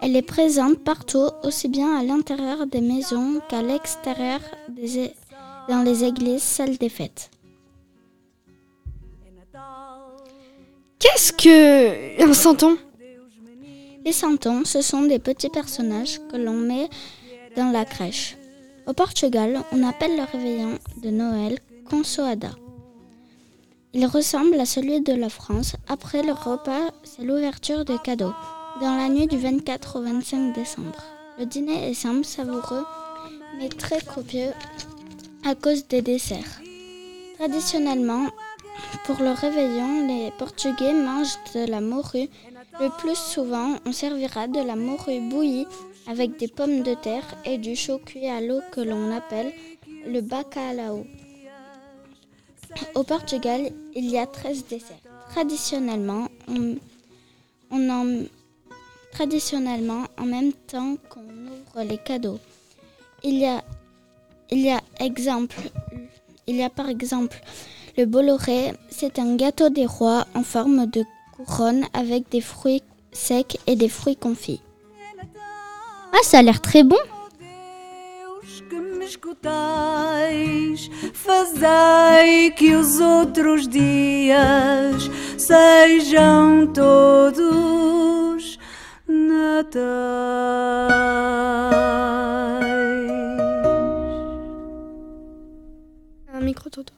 elle 0.00 0.14
est 0.14 0.22
présente 0.22 0.78
partout, 0.78 1.28
aussi 1.42 1.68
bien 1.68 1.96
à 1.96 2.04
l'intérieur 2.04 2.66
des 2.68 2.80
maisons 2.80 3.40
qu'à 3.48 3.62
l'extérieur 3.62 4.38
des 4.68 5.12
dans 5.68 5.82
les 5.82 6.04
églises, 6.04 6.42
salles 6.42 6.78
des 6.78 6.88
fêtes. 6.88 7.30
Qu'est-ce 11.00 11.32
que 11.32 12.22
un 12.22 12.32
santon? 12.32 12.78
Les 14.04 14.12
santons, 14.12 14.64
ce 14.64 14.82
sont 14.82 15.02
des 15.02 15.18
petits 15.18 15.50
personnages 15.50 16.20
que 16.30 16.36
l'on 16.36 16.54
met 16.54 16.88
dans 17.56 17.70
la 17.70 17.84
crèche. 17.84 18.36
Au 18.86 18.92
Portugal, 18.92 19.62
on 19.72 19.82
appelle 19.86 20.16
le 20.16 20.24
réveillon 20.24 20.78
de 21.02 21.10
Noël 21.10 21.58
consoada. 21.88 22.50
Il 23.92 24.06
ressemble 24.06 24.58
à 24.58 24.66
celui 24.66 25.00
de 25.00 25.12
la 25.12 25.28
France. 25.28 25.76
Après 25.88 26.22
le 26.22 26.32
repas, 26.32 26.90
c'est 27.02 27.22
l'ouverture 27.22 27.84
de 27.84 27.96
cadeaux. 27.96 28.32
Dans 28.80 28.96
la 28.96 29.08
nuit 29.08 29.26
du 29.26 29.36
24 29.36 29.98
au 29.98 30.02
25 30.02 30.54
décembre. 30.54 31.02
Le 31.38 31.46
dîner 31.46 31.90
est 31.90 31.94
simple, 31.94 32.24
savoureux, 32.24 32.84
mais 33.58 33.68
très 33.68 34.00
copieux 34.00 34.52
à 35.44 35.54
cause 35.54 35.86
des 35.88 36.02
desserts. 36.02 36.60
Traditionnellement, 37.38 38.28
pour 39.04 39.20
le 39.20 39.30
réveillon, 39.30 40.06
les 40.06 40.30
Portugais 40.32 40.92
mangent 40.92 41.38
de 41.54 41.70
la 41.70 41.80
morue. 41.80 42.28
Le 42.80 42.88
plus 42.98 43.16
souvent, 43.16 43.76
on 43.86 43.92
servira 43.92 44.46
de 44.46 44.60
la 44.60 44.76
morue 44.76 45.20
bouillie 45.20 45.66
avec 46.06 46.38
des 46.38 46.48
pommes 46.48 46.82
de 46.82 46.94
terre 46.94 47.24
et 47.44 47.58
du 47.58 47.76
chaud 47.76 47.98
cuit 47.98 48.28
à 48.28 48.40
l'eau 48.40 48.60
que 48.72 48.80
l'on 48.80 49.14
appelle 49.14 49.52
le 50.06 50.20
bacalhau. 50.20 51.06
Au 52.94 53.02
Portugal, 53.02 53.72
il 53.94 54.10
y 54.10 54.18
a 54.18 54.26
13 54.26 54.66
desserts. 54.66 54.96
Traditionnellement, 55.30 56.28
on, 56.48 57.90
en, 57.90 58.24
traditionnellement, 59.12 60.04
en 60.18 60.24
même 60.24 60.52
temps 60.52 60.96
qu'on 61.08 61.20
ouvre 61.20 61.82
les 61.88 61.98
cadeaux, 61.98 62.38
il 63.22 63.38
y 63.38 63.46
a, 63.46 63.62
il 64.50 64.76
exemple, 64.98 65.56
il 66.46 66.56
y 66.56 66.62
a 66.62 66.70
par 66.70 66.88
exemple 66.88 67.40
le 67.96 68.06
Bolloré, 68.06 68.72
c'est 68.88 69.18
un 69.18 69.36
gâteau 69.36 69.68
des 69.68 69.86
rois 69.86 70.26
en 70.34 70.42
forme 70.42 70.86
de 70.86 71.04
couronne 71.36 71.84
avec 71.92 72.30
des 72.30 72.40
fruits 72.40 72.82
secs 73.12 73.58
et 73.66 73.76
des 73.76 73.88
fruits 73.88 74.16
confits. 74.16 74.60
Ah, 76.12 76.22
ça 76.22 76.38
a 76.38 76.42
l'air 76.42 76.60
très 76.60 76.82
bon 76.82 76.98
que 78.68 78.76
me 78.76 79.04
escutais, 79.04 80.90
fazei 81.12 82.50
que 82.52 82.76
os 82.76 83.00
outros 83.00 83.66
dias 83.66 85.10
sejam 85.38 86.72
todos 86.72 88.58
natais. 89.08 89.80
Un 96.32 96.40
micro 96.44 96.70
toto. 96.70 96.92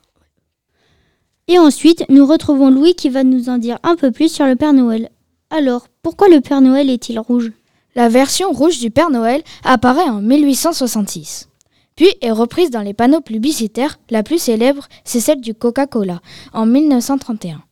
Et 1.49 1.59
ensuite, 1.59 2.05
nous 2.09 2.27
retrouvons 2.27 2.71
Louis 2.71 2.95
qui 2.95 3.09
va 3.09 3.25
nous 3.25 3.49
en 3.49 3.59
dire 3.59 3.79
un 3.83 3.97
peu 3.97 4.11
plus 4.11 4.33
sur 4.33 4.47
le 4.47 4.57
Père 4.57 4.73
Noël. 4.73 5.11
Alors, 5.51 5.87
pourquoi 6.03 6.29
le 6.29 6.41
Père 6.41 6.61
Noël 6.61 6.91
est-il 6.91 7.19
rouge? 7.19 7.53
La 7.95 8.09
version 8.09 8.51
rouge 8.53 8.79
du 8.79 8.91
Père 8.91 9.11
Noël 9.11 9.43
apparaît 9.65 10.09
en 10.09 10.21
1866. 10.21 11.49
Puis 11.95 12.09
est 12.23 12.31
reprise 12.31 12.71
dans 12.71 12.81
les 12.81 12.95
panneaux 12.95 13.21
publicitaires. 13.21 13.99
La 14.11 14.23
plus 14.23 14.39
célèbre, 14.39 14.89
c'est 15.05 15.21
celle 15.21 15.41
du 15.41 15.55
Coca-Cola, 15.55 16.21
en 16.55 16.65
1931. 16.65 17.63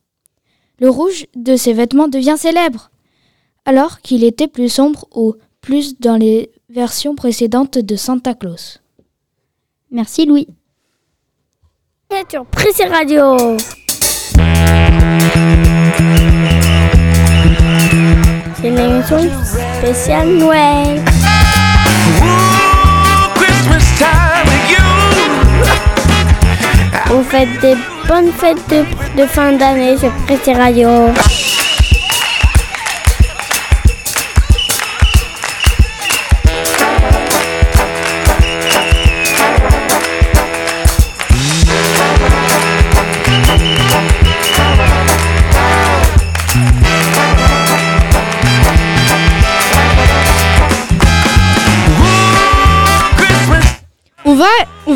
Le 0.79 0.91
rouge 0.91 1.27
de 1.37 1.57
ses 1.57 1.73
vêtements 1.73 2.09
devient 2.09 2.37
célèbre, 2.39 2.91
alors 3.65 4.01
qu'il 4.01 4.25
était 4.25 4.49
plus 4.49 4.69
sombre 4.69 5.07
ou 5.15 5.35
plus 5.61 5.99
dans 6.01 6.17
les 6.17 6.51
versions 6.69 7.15
précédentes 7.15 7.79
de 7.79 7.97
Santa 7.97 8.35
Claus. 8.35 8.81
Merci 9.91 10.27
Louis. 10.27 10.49
Radio. 12.11 13.57
C'est 18.61 18.69
une 18.69 18.79
émission 18.79 19.19
spéciale 19.79 20.29
Noël. 20.29 21.01
Vous 27.07 27.23
faites 27.25 27.61
des 27.61 27.75
bonnes 28.07 28.33
fêtes 28.33 28.59
de, 28.69 29.21
de 29.21 29.27
fin 29.27 29.53
d'année 29.53 29.97
sur 29.97 30.11
Prissé 30.27 30.53
Radio. 30.53 30.89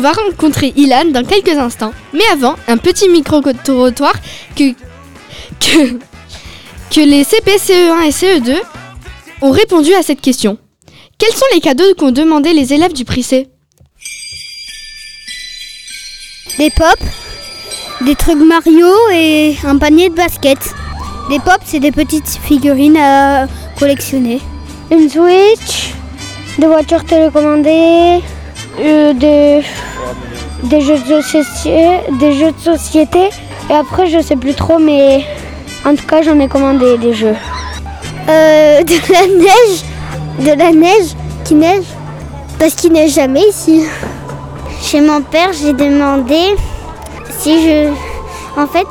Va, 0.05 0.11
on 0.11 0.13
va 0.13 0.21
rencontrer 0.29 0.73
Ilan 0.75 1.05
dans 1.05 1.25
quelques 1.25 1.57
instants. 1.57 1.93
Mais 2.13 2.25
avant, 2.31 2.55
un 2.67 2.77
petit 2.77 3.09
micro-trottoir 3.09 4.13
que, 4.55 4.71
que, 5.59 5.97
que 6.91 7.01
les 7.01 7.23
CP, 7.23 7.57
CE1 7.57 8.03
et 8.03 8.11
CE2 8.11 8.55
ont 9.41 9.51
répondu 9.51 9.93
à 9.93 10.03
cette 10.03 10.21
question. 10.21 10.57
Quels 11.17 11.33
sont 11.33 11.45
les 11.53 11.61
cadeaux 11.61 11.93
qu'ont 11.97 12.11
demandé 12.11 12.53
les 12.53 12.73
élèves 12.73 12.93
du 12.93 13.05
Prissé 13.05 13.47
Des 16.57 16.69
pop, 16.69 16.99
des 18.01 18.15
trucs 18.15 18.37
Mario 18.37 18.87
et 19.13 19.55
un 19.63 19.77
panier 19.77 20.09
de 20.09 20.15
basket. 20.15 20.59
Des 21.29 21.39
pop, 21.39 21.59
c'est 21.65 21.79
des 21.79 21.91
petites 21.91 22.27
figurines 22.43 22.97
à 22.97 23.47
collectionner. 23.79 24.39
Une 24.91 25.09
Switch, 25.09 25.93
des 26.59 26.67
voitures 26.67 27.03
télécommandées, 27.05 28.21
euh, 28.79 29.13
des, 29.13 29.61
des, 30.63 30.81
jeux 30.81 30.97
de 30.97 31.21
société, 31.21 31.99
des 32.19 32.33
jeux 32.33 32.51
de 32.51 32.59
société. 32.59 33.29
Et 33.69 33.73
après, 33.73 34.07
je 34.07 34.19
sais 34.21 34.35
plus 34.35 34.53
trop, 34.53 34.77
mais 34.79 35.23
en 35.85 35.95
tout 35.95 36.05
cas, 36.07 36.21
j'en 36.21 36.39
ai 36.39 36.47
commandé 36.47 36.97
des 36.97 37.13
jeux. 37.13 37.35
Euh, 38.29 38.83
de 38.83 38.95
la 39.13 39.27
neige, 39.27 39.83
de 40.39 40.57
la 40.59 40.71
neige 40.71 41.15
qui 41.43 41.55
neige, 41.55 41.85
parce 42.59 42.73
qu'il 42.75 42.91
neige 42.91 43.13
jamais 43.13 43.43
ici. 43.49 43.83
Chez 44.81 45.01
mon 45.01 45.21
père, 45.21 45.49
j'ai 45.53 45.73
demandé 45.73 46.55
si 47.39 47.61
je. 47.63 47.89
En 48.59 48.67
fait, 48.67 48.87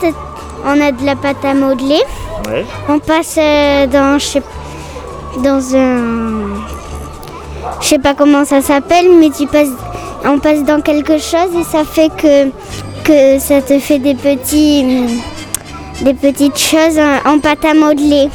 on 0.65 0.81
a 0.81 0.93
de 0.93 1.05
la 1.05 1.17
pâte 1.17 1.45
à 1.45 1.55
modeler. 1.55 2.01
Ouais. 2.49 2.65
On 2.89 2.99
passe 2.99 3.37
euh, 3.39 3.87
dans, 3.87 4.19
je 4.19 4.25
sais- 4.27 4.43
dans 5.43 5.75
un. 5.77 6.55
Je 7.81 7.89
sais 7.89 7.99
pas 7.99 8.15
comment 8.15 8.45
ça 8.45 8.61
s'appelle, 8.61 9.07
mais 9.19 9.31
tu 9.31 9.47
passes, 9.47 9.69
on 10.27 10.39
passe 10.39 10.63
dans 10.65 10.81
quelque 10.81 11.19
chose 11.19 11.51
et 11.59 11.65
ça 11.65 11.85
fait 11.85 12.11
que, 12.17 13.39
ça 13.39 13.61
te 13.61 13.79
fait 13.79 13.99
des 13.99 14.15
petits. 14.15 15.21
Des 16.01 16.15
petites 16.15 16.59
choses 16.59 16.99
en, 17.25 17.39
pâte 17.39 17.65
à 17.65 17.75
modeler. 17.75 18.29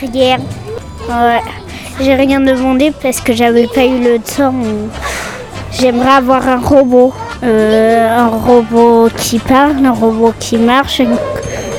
Rien. 0.00 0.38
J'ai 2.00 2.14
rien 2.14 2.40
demandé 2.40 2.92
parce 3.02 3.20
que 3.20 3.32
j'avais 3.32 3.66
pas 3.66 3.84
eu 3.84 3.98
le 4.02 4.18
temps. 4.18 4.54
J'aimerais 5.72 6.16
avoir 6.16 6.46
un 6.46 6.58
robot. 6.58 7.12
Euh, 7.42 8.18
un 8.18 8.28
robot 8.28 9.08
qui 9.16 9.38
parle, 9.38 9.84
un 9.84 9.92
robot 9.92 10.32
qui 10.40 10.56
marche, 10.56 11.02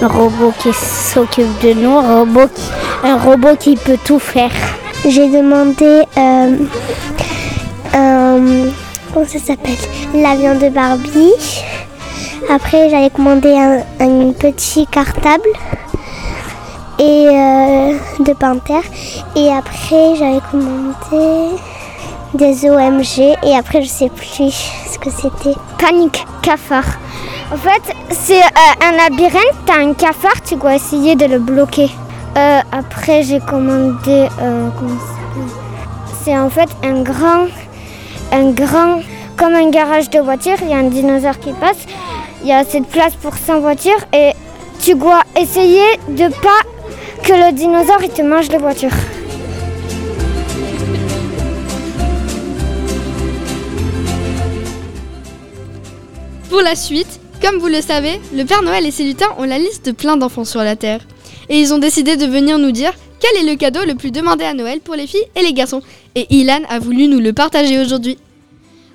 un, 0.02 0.08
robot 0.08 0.54
qui 0.60 0.72
s'occupe 0.72 1.60
de 1.64 1.74
nous, 1.74 1.98
un 1.98 2.20
robot 2.20 2.48
qui, 2.54 2.62
un 3.04 3.18
robot 3.18 3.56
qui 3.60 3.76
peut 3.76 3.98
tout 4.04 4.20
faire. 4.20 4.52
J'ai 5.08 5.30
demandé 5.30 6.04
euh, 6.16 6.58
un- 7.98 8.72
comment 9.14 9.26
ça 9.26 9.40
s'appelle 9.40 9.76
L'avion 10.14 10.56
de 10.56 10.70
Barbie. 10.70 11.34
Après, 12.50 12.90
j'avais 12.90 13.10
commandé 13.10 13.54
un, 14.00 14.32
petit 14.34 14.86
cartable 14.88 15.50
et 17.00 17.28
euh, 17.28 17.94
de 18.20 18.34
Panther. 18.34 18.82
Et 19.36 19.50
après, 19.52 20.16
j'avais 20.18 20.42
commandé 20.52 21.56
des 22.34 22.70
OMG 22.70 23.38
et 23.44 23.56
après 23.56 23.82
je 23.82 23.88
sais 23.88 24.10
plus 24.10 24.52
ce 24.92 24.98
que 25.00 25.10
c'était. 25.10 25.58
Panique 25.80 26.26
cafard. 26.42 26.86
En 27.52 27.58
fait, 27.58 27.94
c'est 28.12 28.40
euh, 28.42 28.86
un 28.88 28.92
labyrinthe, 28.92 29.56
t'as 29.66 29.80
un 29.80 29.94
cafard, 29.94 30.42
tu 30.46 30.56
dois 30.56 30.76
essayer 30.76 31.16
de 31.16 31.26
le 31.26 31.40
bloquer. 31.40 31.90
Euh, 32.38 32.60
après, 32.72 33.24
j'ai 33.24 33.40
commandé. 33.40 34.28
euh, 34.42 34.70
C'est 36.24 36.38
en 36.38 36.50
fait 36.50 36.70
un 36.84 37.02
grand. 37.04 37.46
Un 38.32 38.52
grand. 38.52 39.02
Comme 39.38 39.54
un 39.54 39.70
garage 39.70 40.10
de 40.10 40.20
voiture, 40.20 40.56
il 40.62 40.70
y 40.70 40.74
a 40.74 40.78
un 40.78 40.90
dinosaure 40.90 41.40
qui 41.40 41.54
passe. 41.54 41.78
Il 42.42 42.50
y 42.50 42.52
a 42.52 42.58
assez 42.58 42.80
de 42.80 42.86
place 42.86 43.14
pour 43.16 43.36
100 43.36 43.60
voitures 43.60 44.00
et 44.14 44.32
tu 44.80 44.96
dois 44.96 45.22
essayer 45.40 45.86
de 46.10 46.28
pas 46.30 46.62
que 47.24 47.34
le 47.34 47.52
dinosaure 47.52 48.02
te 48.14 48.22
mange 48.22 48.50
les 48.50 48.58
voitures. 48.58 48.90
Pour 56.50 56.62
la 56.62 56.76
suite, 56.76 57.20
comme 57.42 57.60
vous 57.60 57.68
le 57.68 57.82
savez, 57.82 58.20
le 58.34 58.44
Père 58.44 58.64
Noël 58.64 58.86
et 58.86 58.92
ses 58.92 59.04
lutins 59.04 59.30
ont 59.38 59.44
la 59.44 59.60
liste 59.60 59.86
de 59.86 59.92
plein 59.92 60.18
d'enfants 60.18 60.46
sur 60.46 60.64
la 60.64 60.76
Terre. 60.76 61.02
Et 61.50 61.60
ils 61.60 61.74
ont 61.74 61.78
décidé 61.78 62.18
de 62.18 62.26
venir 62.26 62.58
nous 62.58 62.72
dire 62.72 62.94
quel 63.20 63.36
est 63.38 63.50
le 63.50 63.56
cadeau 63.58 63.84
le 63.86 63.96
plus 63.96 64.12
demandé 64.12 64.46
à 64.46 64.54
Noël 64.54 64.80
pour 64.80 64.96
les 64.96 65.08
filles 65.08 65.26
et 65.36 65.42
les 65.42 65.54
garçons? 65.54 65.82
Et 66.16 66.28
Ilan 66.36 66.62
a 66.70 66.80
voulu 66.80 67.08
nous 67.08 67.20
le 67.20 67.34
partager 67.34 67.80
aujourd'hui. 67.80 68.18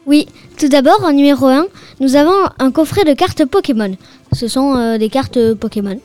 Oui, 0.07 0.27
tout 0.59 0.69
d'abord, 0.69 1.05
en 1.05 1.13
numéro 1.13 1.47
1, 1.47 1.67
nous 2.01 2.17
avons 2.17 2.49
un 2.59 2.71
coffret 2.71 3.05
de 3.05 3.15
cartes 3.15 3.45
Pokémon. 3.45 3.97
Ce 4.33 4.49
sont 4.49 4.77
euh, 4.77 4.99
des 4.99 5.09
cartes 5.09 5.55
Pokémon. 5.55 5.99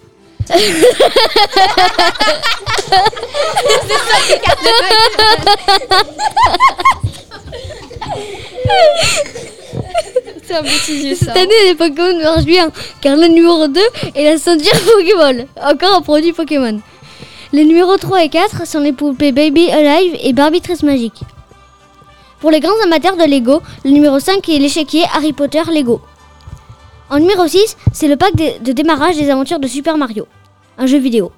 C'est 10.46 10.56
un 10.56 10.64
petit 10.64 11.16
ça. 11.16 11.26
Cette 11.26 11.38
année, 11.38 11.54
les 11.66 11.76
Pokémon 11.76 12.22
marchent 12.22 12.46
bien, 12.46 12.72
car 13.02 13.18
le 13.18 13.28
numéro 13.28 13.68
2 13.68 13.82
est 14.16 14.24
la 14.24 14.38
ceinture 14.38 14.72
Pokémon. 14.86 15.46
Encore 15.62 15.96
un 15.96 16.02
produit 16.02 16.34
Pokémon. 16.34 16.80
Les 17.54 17.64
numéros 17.64 17.96
3 17.96 18.26
et 18.26 18.30
4 18.30 18.68
sont 18.68 18.82
les 18.82 18.92
poupées 18.92 19.32
Baby 19.32 19.72
Alive 19.72 20.18
et 20.22 20.34
Barbie 20.34 20.60
Tresse 20.60 20.84
Magique. 20.84 21.22
Pour 22.42 22.52
les 22.52 22.60
grands 22.60 22.84
amateurs 22.84 23.16
de 23.16 23.24
Lego, 23.24 23.62
le 23.86 23.92
numéro 23.92 24.20
5 24.20 24.50
est 24.50 24.60
l'échiquier 24.60 25.06
Harry 25.14 25.32
Potter 25.32 25.62
Lego. 25.72 26.02
En 27.10 27.20
numéro 27.20 27.48
6, 27.48 27.78
c'est 27.94 28.10
le 28.10 28.18
pack 28.18 28.36
de, 28.36 28.74
démarrage 28.74 29.16
des 29.16 29.30
aventures 29.30 29.60
de 29.60 29.68
Super 29.68 29.98
Mario, 29.98 30.28
un 30.78 30.88
jeu 30.88 30.98
vidéo. 30.98 31.32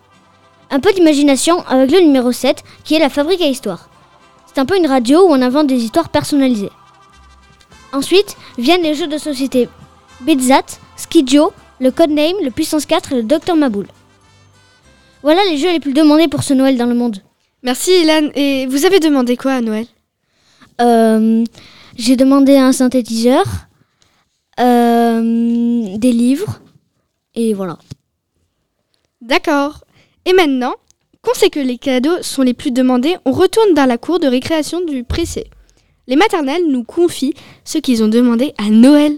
Un 0.72 0.80
peu 0.80 0.92
d'imagination 0.94 1.64
avec 1.68 1.92
le 1.92 2.00
numéro 2.00 2.32
7 2.32 2.64
qui 2.84 2.96
est 2.96 3.00
la 3.00 3.10
fabrique 3.10 3.42
à 3.42 3.48
histoire. 3.48 3.88
C'est 4.48 4.60
un 4.60 4.66
peu 4.66 4.78
une 4.78 4.88
radio 4.88 5.28
où 5.28 5.32
on 5.32 5.42
invente 5.44 5.68
des 5.68 5.84
histoires 5.84 6.10
personnalisées. 6.10 6.72
Ensuite 7.94 8.36
viennent 8.58 8.82
les 8.82 8.96
jeux 8.96 9.08
de 9.08 9.20
société 9.20 9.70
Bitzat, 10.22 10.80
Skidjo, 10.96 11.54
le 11.80 11.92
Codename, 11.92 12.44
le 12.44 12.50
Puissance 12.50 12.88
4 12.88 13.14
et 13.14 13.16
le 13.18 13.24
Dr 13.24 13.56
Maboul. 13.56 13.86
Voilà 15.22 15.42
les 15.50 15.58
jeux 15.58 15.72
les 15.72 15.80
plus 15.80 15.94
demandés 15.94 16.28
pour 16.28 16.44
ce 16.44 16.54
Noël 16.54 16.78
dans 16.78 16.86
le 16.86 16.96
monde. 16.96 17.18
Merci 17.64 17.92
Ilan. 18.02 18.30
Et 18.36 18.66
vous 18.68 18.86
avez 18.86 19.00
demandé 19.00 19.36
quoi 19.36 19.54
à 19.54 19.62
Noël? 19.62 19.86
Euh, 20.82 21.44
J'ai 21.98 22.16
demandé 22.16 22.56
un 22.56 22.72
synthétiseur, 22.72 23.44
euh, 24.60 25.98
des 25.98 26.12
livres, 26.14 26.62
et 27.36 27.54
voilà. 27.54 27.78
D'accord. 29.22 29.84
Et 30.26 30.32
maintenant, 30.32 30.76
qu'on 31.22 31.34
sait 31.34 31.50
que 31.50 31.60
les 31.60 31.78
cadeaux 31.78 32.22
sont 32.22 32.44
les 32.44 32.54
plus 32.54 32.72
demandés, 32.72 33.18
on 33.26 33.32
retourne 33.34 33.74
dans 33.74 33.86
la 33.86 33.98
cour 33.98 34.20
de 34.20 34.28
récréation 34.28 34.80
du 34.86 35.04
Prissé. 35.04 35.50
Les 36.08 36.16
maternelles 36.16 36.66
nous 36.68 36.84
confient 36.86 37.34
ce 37.66 37.78
qu'ils 37.78 38.02
ont 38.04 38.08
demandé 38.08 38.54
à 38.58 38.70
Noël. 38.70 39.18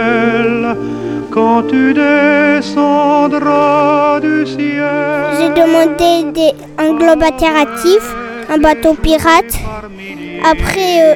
quand 1.31 1.63
tu 1.63 1.93
descendras 1.93 3.29
du 4.19 4.45
ciel. 4.45 4.83
J'ai 5.39 5.49
demandé 5.49 6.23
des, 6.33 6.53
un 6.77 6.93
globe 6.93 7.23
interactif, 7.23 8.03
un 8.49 8.57
bateau 8.57 8.93
pirate, 8.93 9.57
après 10.43 11.01
euh, 11.01 11.15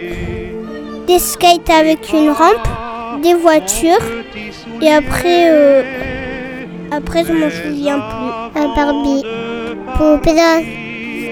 des 1.05 1.19
skates 1.19 1.69
avec 1.69 2.11
une 2.13 2.29
rampe, 2.29 2.67
des 3.21 3.33
voitures, 3.33 4.05
et 4.81 4.91
après, 4.91 5.49
euh, 5.49 5.83
après 6.91 7.25
je 7.25 7.33
m'en 7.33 7.49
souviens 7.49 7.99
plus. 7.99 8.31
Un 8.57 8.73
Barbie, 8.73 9.23
poupée, 9.97 10.39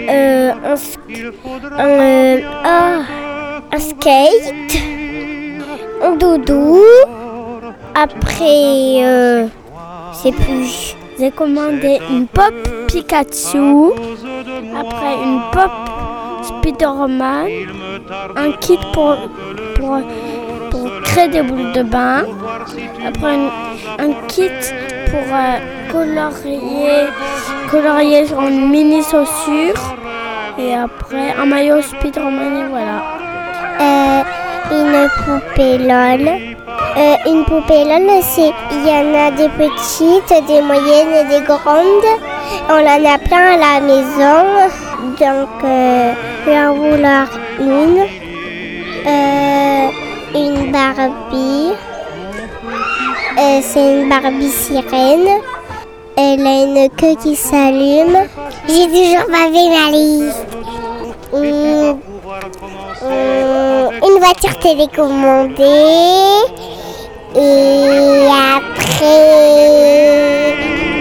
euh, 0.10 0.52
un, 0.52 0.76
un, 1.80 2.40
ah, 2.66 3.00
un 3.72 3.80
skate, 3.80 4.54
un 6.04 6.16
doudou, 6.18 6.80
après, 7.96 9.04
euh, 9.04 9.48
c'est 10.14 10.32
plus. 10.32 10.96
J'ai 11.20 11.32
commandé 11.32 12.00
une 12.10 12.28
pop 12.28 12.54
Pikachu, 12.88 13.92
après 14.76 15.14
une 15.24 15.42
pop 15.52 15.72
Spider-Man, 16.42 17.48
un 18.36 18.52
kit 18.54 18.80
pour, 18.94 19.16
pour, 19.76 20.00
pour 20.72 21.02
créer 21.04 21.28
des 21.28 21.44
boules 21.44 21.72
de 21.74 21.84
bain, 21.84 22.24
après 23.08 23.36
un, 24.00 24.14
kit 24.28 24.50
pour 25.12 25.22
euh, 25.32 25.60
colorier, 25.92 27.08
colorier 27.70 28.26
une 28.32 28.70
mini 28.70 29.04
chaussure, 29.04 29.96
et 30.58 30.74
après 30.74 31.34
un 31.40 31.46
maillot 31.46 31.82
Spider-Man, 31.82 32.58
et 32.58 32.70
voilà. 32.70 33.04
Euh, 33.82 34.24
une 34.72 35.10
poupée 35.26 35.78
LOL. 35.78 36.53
Euh, 36.96 37.16
une 37.26 37.44
poupée 37.46 37.86
LOL, 37.86 38.22
c'est 38.22 38.54
il 38.72 38.86
y 38.86 38.92
en 38.92 39.16
a 39.16 39.32
des 39.32 39.50
petites, 39.50 40.32
des 40.48 40.62
moyennes 40.62 41.12
et 41.12 41.24
des 41.26 41.42
grandes. 41.44 42.06
On 42.70 42.74
en 42.74 43.06
a 43.06 43.18
plein 43.18 43.54
à 43.54 43.58
la 43.58 43.80
maison. 43.82 44.70
Donc, 45.20 45.64
euh, 45.64 46.14
je 46.46 46.52
vais 46.52 46.60
en 46.60 46.74
vouloir 46.76 47.28
une. 47.60 48.06
Euh, 49.08 49.90
une 50.36 50.72
Barbie. 50.72 51.74
Euh, 53.40 53.60
c'est 53.64 54.02
une 54.02 54.10
Barbie 54.10 54.50
sirène. 54.50 55.42
Elle 56.16 56.46
a 56.46 56.64
une 56.64 56.90
queue 56.92 57.16
qui 57.22 57.36
s'allume. 57.36 58.20
J'ai 58.68 58.86
toujours 58.86 59.26
fait 59.32 59.70
ma 59.70 59.90
liste. 59.92 60.46
Une 64.06 64.18
voiture 64.20 64.58
télécommandée. 64.60 66.44
Et 67.36 68.28
après, 68.56 69.06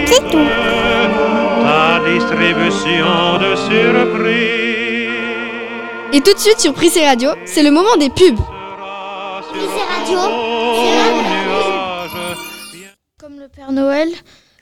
c'est 0.07 0.23
tout. 0.31 0.47
Ta 1.63 1.99
distribution 2.09 3.37
de 3.39 3.55
surprise. 3.55 4.53
Et 6.13 6.21
tout 6.21 6.33
de 6.33 6.39
suite 6.39 6.59
sur 6.59 6.73
Prissé 6.73 7.05
Radio, 7.05 7.31
c'est 7.45 7.63
le 7.63 7.71
moment 7.71 7.95
des 7.97 8.09
pubs. 8.09 8.39
Comme 13.19 13.39
le 13.39 13.47
Père 13.47 13.71
Noël, 13.71 14.09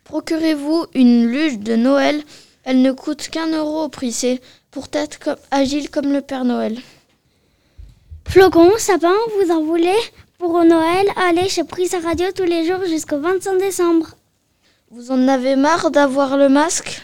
procurez-vous 0.03 0.85
une 0.93 1.27
luge 1.27 1.59
de 1.59 1.75
Noël. 1.75 2.21
Elle 2.63 2.81
ne 2.81 2.91
coûte 2.91 3.29
qu'un 3.29 3.47
euro 3.51 3.85
au 3.85 3.89
prissé 3.89 4.39
pour 4.69 4.87
être 4.93 5.17
comme- 5.19 5.35
agile 5.49 5.89
comme 5.89 6.11
le 6.13 6.21
Père 6.21 6.45
Noël. 6.45 6.77
Flocon, 8.27 8.71
sapin, 8.77 9.13
vous 9.39 9.51
en 9.51 9.63
voulez? 9.63 9.97
Pour 10.41 10.63
Noël, 10.65 11.05
allez 11.17 11.47
chez 11.49 11.63
Prise 11.63 11.95
Radio 12.03 12.25
tous 12.35 12.45
les 12.45 12.65
jours 12.65 12.83
jusqu'au 12.87 13.19
25 13.19 13.59
décembre. 13.59 14.15
Vous 14.89 15.11
en 15.11 15.27
avez 15.27 15.55
marre 15.55 15.91
d'avoir 15.91 16.35
le 16.35 16.49
masque? 16.49 17.03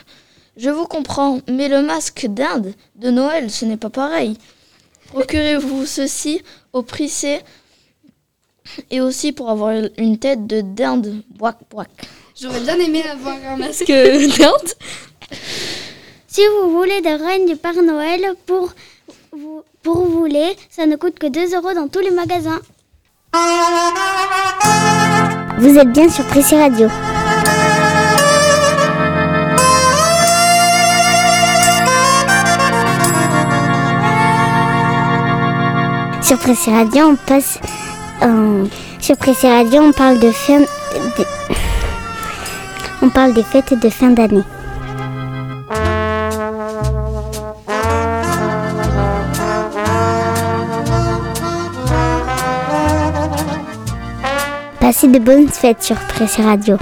Je 0.58 0.72
vous 0.72 0.88
comprends, 0.88 1.40
mais 1.48 1.68
le 1.68 1.84
masque 1.84 2.26
d'Inde 2.26 2.74
de 2.96 3.12
Noël, 3.12 3.52
ce 3.52 3.66
n'est 3.66 3.78
pas 3.78 3.92
pareil. 3.92 4.40
Procurez-vous 5.10 5.86
ceci 5.86 6.42
au 6.74 6.82
prissé 6.82 7.42
et 8.90 9.02
aussi 9.02 9.34
pour 9.34 9.52
avoir 9.52 9.72
une 10.00 10.18
tête 10.18 10.48
de 10.48 10.62
dinde. 10.62 11.22
Boac, 11.30 11.58
boac. 11.70 11.90
J'aurais 12.42 12.62
bien 12.62 12.80
aimé 12.80 13.04
avoir 13.04 13.38
un 13.50 13.58
masque 13.58 13.86
d'Inde. 13.88 14.74
Si 16.28 16.42
vous 16.48 16.72
voulez 16.72 17.02
des 17.02 17.14
reines 17.14 17.46
du 17.46 17.56
Père 17.56 17.84
Noël 17.84 18.34
pour 18.48 18.74
vous, 19.32 19.62
pour 19.84 20.06
vous 20.06 20.26
les, 20.26 20.56
ça 20.72 20.88
ne 20.88 20.96
coûte 20.96 21.20
que 21.20 21.28
2 21.28 21.54
euros 21.56 21.76
dans 21.76 21.88
tous 21.88 22.00
les 22.00 22.10
magasins. 22.10 22.62
Vous 25.60 25.78
êtes 25.78 25.92
bien 25.92 26.10
sur 26.10 26.24
Prissy 26.26 26.56
Radio. 26.56 26.88
Sur 36.22 36.38
Prissy 36.40 36.72
Radio, 36.72 37.06
on 37.12 37.16
passe. 37.16 37.60
euh, 38.24 38.66
sur 39.00 39.16
Prissy 39.18 39.48
Radio, 39.48 39.82
on 39.82 39.92
parle 39.94 40.20
de 40.20 40.32
fin. 40.32 40.60
on 43.02 43.10
parle 43.10 43.34
des 43.34 43.44
fêtes 43.44 43.74
de 43.80 43.90
fin 43.90 44.10
d'année. 44.10 44.44
Passez 54.88 55.10
de 55.10 55.20
bonnes 55.20 55.50
fêtes 55.50 55.84
sur 55.84 55.98
Pressé 55.98 56.42
Radio. 56.42 56.78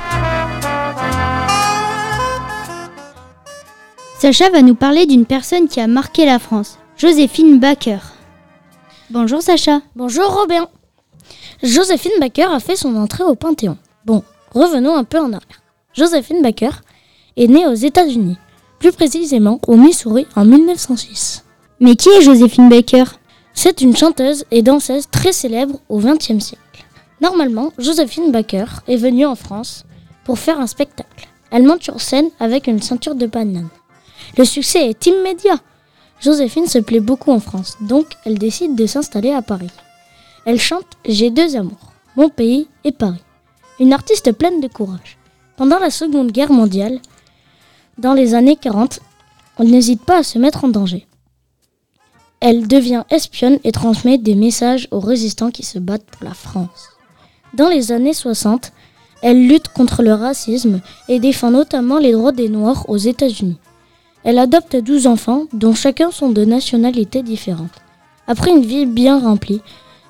Sacha 4.20 4.52
va 4.52 4.62
nous 4.62 4.76
parler 4.76 5.08
d'une 5.08 5.26
personne 5.26 5.68
qui 5.68 5.80
a 5.80 5.88
marqué 5.88 6.28
la 6.28 6.38
France, 6.38 6.78
Joséphine 6.98 7.58
Baker. 7.58 7.98
Bonjour 9.10 9.42
Sacha. 9.42 9.82
Bonjour 9.96 10.32
Robin. 10.40 10.68
Joséphine 11.64 12.20
Baker 12.20 12.54
a 12.54 12.60
fait 12.60 12.76
son 12.76 12.96
entrée 12.96 13.24
au 13.24 13.34
Panthéon. 13.34 13.76
Bon, 14.06 14.22
revenons 14.54 14.96
un 14.96 15.04
peu 15.04 15.18
en 15.18 15.34
arrière. 15.34 15.64
Joséphine 15.96 16.44
Baker 16.44 16.82
est 17.38 17.48
née 17.48 17.66
aux 17.66 17.74
États-Unis, 17.74 18.38
plus 18.78 18.92
précisément 18.92 19.60
au 19.68 19.78
Missouri 19.78 20.28
en 20.36 20.46
1906. 20.46 21.44
Mais 21.80 21.96
qui 21.96 22.10
est 22.10 22.22
Joséphine 22.22 22.70
Baker? 22.70 23.06
C'est 23.56 23.82
une 23.82 23.98
chanteuse 23.98 24.46
et 24.52 24.62
danseuse 24.62 25.10
très 25.10 25.32
célèbre 25.32 25.80
au 25.90 25.98
XXe 25.98 26.38
siècle. 26.38 26.65
Normalement, 27.22 27.72
Joséphine 27.78 28.32
Baker 28.32 28.66
est 28.88 28.98
venue 28.98 29.26
en 29.26 29.36
France 29.36 29.86
pour 30.26 30.40
faire 30.40 30.60
un 30.60 30.68
spectacle. 30.68 31.28
Elle 31.52 31.64
monte 31.64 31.84
sur 31.84 32.02
scène 32.02 32.30
avec 32.40 32.68
une 32.68 32.82
ceinture 32.82 33.16
de 33.16 33.28
banane. 33.28 33.70
Le 34.38 34.44
succès 34.44 34.90
est 34.90 35.06
immédiat. 35.06 35.60
Joséphine 36.20 36.68
se 36.68 36.80
plaît 36.80 37.00
beaucoup 37.00 37.32
en 37.32 37.40
France, 37.40 37.78
donc 37.82 38.08
elle 38.26 38.38
décide 38.38 38.76
de 38.76 38.86
s'installer 38.86 39.32
à 39.32 39.42
Paris. 39.42 39.72
Elle 40.46 40.60
chante 40.60 40.98
J'ai 41.06 41.30
deux 41.30 41.56
amours, 41.56 41.94
mon 42.16 42.30
pays 42.30 42.68
et 42.84 42.92
Paris. 42.92 43.24
Une 43.80 43.94
artiste 43.94 44.32
pleine 44.32 44.62
de 44.62 44.68
courage. 44.68 45.18
Pendant 45.58 45.80
la 45.80 45.90
Seconde 45.90 46.32
Guerre 46.32 46.52
mondiale, 46.52 47.00
dans 47.98 48.14
les 48.14 48.34
années 48.34 48.58
40, 48.58 49.00
on 49.58 49.64
n'hésite 49.64 50.04
pas 50.04 50.20
à 50.20 50.24
se 50.24 50.38
mettre 50.38 50.66
en 50.66 50.70
danger. 50.70 51.08
Elle 52.42 52.68
devient 52.68 53.04
espionne 53.10 53.60
et 53.64 53.72
transmet 53.72 54.18
des 54.18 54.36
messages 54.36 54.88
aux 54.92 55.00
résistants 55.00 55.52
qui 55.52 55.64
se 55.64 55.80
battent 55.80 56.06
pour 56.06 56.26
la 56.26 56.34
France. 56.34 56.95
Dans 57.56 57.70
les 57.70 57.94
années 57.94 58.14
60, 58.14 58.74
Elle 59.22 59.48
lutte 59.48 59.70
contre 59.70 60.04
le 60.04 60.14
racisme 60.14 60.82
et 61.08 61.20
défend 61.20 61.52
notamment 61.52 62.00
les 62.00 62.12
droits 62.12 62.34
des 62.34 62.50
Noirs 62.50 62.88
aux 62.90 62.98
États-Unis. 62.98 63.58
Elle 64.26 64.40
adopte 64.40 64.76
12 64.76 65.08
enfants, 65.08 65.46
dont 65.54 65.74
chacun 65.74 66.12
sont 66.12 66.30
de 66.30 66.44
nationalités 66.44 67.24
différentes. 67.24 67.82
Après 68.28 68.52
une 68.52 68.66
vie 68.66 68.86
bien 68.86 69.20
remplie, 69.20 69.62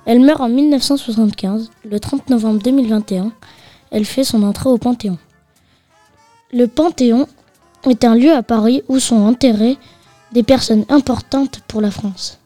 elle 0.05 0.21
meurt 0.21 0.41
en 0.41 0.49
1975, 0.49 1.69
le 1.89 1.99
30 1.99 2.29
novembre 2.29 2.61
2021. 2.63 3.31
Elle 3.91 4.05
fait 4.05 4.23
son 4.23 4.41
entrée 4.41 4.69
au 4.69 4.77
Panthéon. 4.77 5.17
Le 6.51 6.67
Panthéon 6.67 7.27
est 7.87 8.03
un 8.03 8.15
lieu 8.15 8.33
à 8.33 8.41
Paris 8.41 8.83
où 8.87 8.99
sont 8.99 9.21
enterrées 9.21 9.77
des 10.31 10.43
personnes 10.43 10.85
importantes 10.89 11.61
pour 11.67 11.79
la 11.79 11.91
France. 11.91 12.39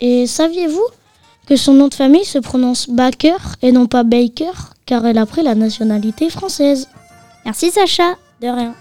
Et 0.00 0.26
saviez-vous 0.26 0.86
que 1.46 1.56
son 1.56 1.74
nom 1.74 1.88
de 1.88 1.94
famille 1.94 2.24
se 2.24 2.38
prononce 2.38 2.88
Baker 2.88 3.36
et 3.62 3.72
non 3.72 3.86
pas 3.86 4.02
Baker, 4.02 4.52
car 4.84 5.06
elle 5.06 5.18
a 5.18 5.26
pris 5.26 5.42
la 5.42 5.54
nationalité 5.54 6.30
française 6.30 6.88
Merci 7.44 7.70
Sacha. 7.70 8.16
De 8.40 8.48
rien. 8.48 8.74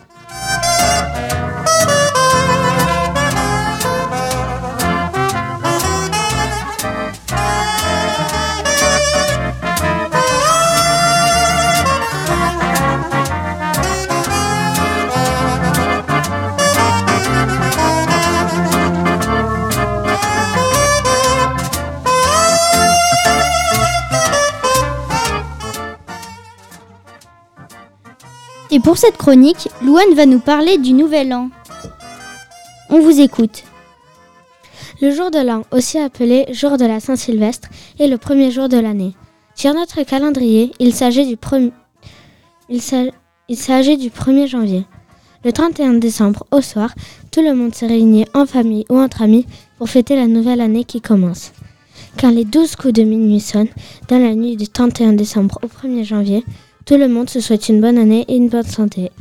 Et 28.76 28.80
pour 28.82 28.98
cette 28.98 29.16
chronique, 29.16 29.70
Louane 29.82 30.14
va 30.16 30.26
nous 30.26 30.40
parler 30.40 30.78
du 30.78 30.92
Nouvel 30.92 31.34
An. 31.34 31.50
On 32.90 33.00
vous 33.00 33.22
écoute. 33.22 33.64
Le 35.02 35.12
jour 35.12 35.32
de 35.32 35.40
l'an, 35.40 35.62
aussi 35.72 35.98
appelé 35.98 36.46
jour 36.52 36.76
de 36.78 36.84
la 36.86 37.00
Saint-Sylvestre, 37.00 37.70
est 38.00 38.08
le 38.08 38.18
premier 38.18 38.52
jour 38.52 38.68
de 38.68 38.78
l'année. 38.78 39.14
Sur 39.56 39.74
notre 39.74 40.04
calendrier, 40.04 40.74
il 40.80 40.94
s'agit 40.94 41.26
du, 41.26 41.38
premi- 41.38 41.72
il 42.70 42.82
s'a- 42.82 43.12
il 43.48 43.56
s'agit 43.58 43.96
du 43.96 44.10
1er 44.10 44.48
janvier. 44.48 44.84
Le 45.46 45.54
31 45.54 45.94
décembre, 45.94 46.46
au 46.52 46.60
soir, 46.60 46.94
tout 47.32 47.42
le 47.42 47.54
monde 47.56 47.74
se 47.76 47.86
réunit 47.86 48.26
en 48.34 48.46
famille 48.46 48.86
ou 48.90 48.98
entre 49.00 49.22
amis 49.22 49.46
pour 49.78 49.90
fêter 49.90 50.18
la 50.18 50.28
nouvelle 50.28 50.60
année 50.60 50.84
qui 50.84 51.00
commence. 51.00 51.54
Quand 52.20 52.30
les 52.32 52.44
12 52.46 52.76
coups 52.76 52.94
de 52.94 53.04
minuit 53.04 53.40
sonnent, 53.40 53.70
dans 54.10 54.18
la 54.20 54.36
nuit 54.36 54.58
du 54.58 54.68
31 54.68 55.14
décembre 55.14 55.60
au 55.64 55.68
1er 55.68 56.04
janvier, 56.04 56.44
tout 56.86 56.98
le 56.98 57.08
monde 57.08 57.30
se 57.30 57.40
souhaite 57.40 57.68
une 57.70 57.82
bonne 57.82 57.98
année 57.98 58.26
et 58.28 58.36
une 58.36 58.50
bonne 58.50 58.64
santé. 58.64 59.12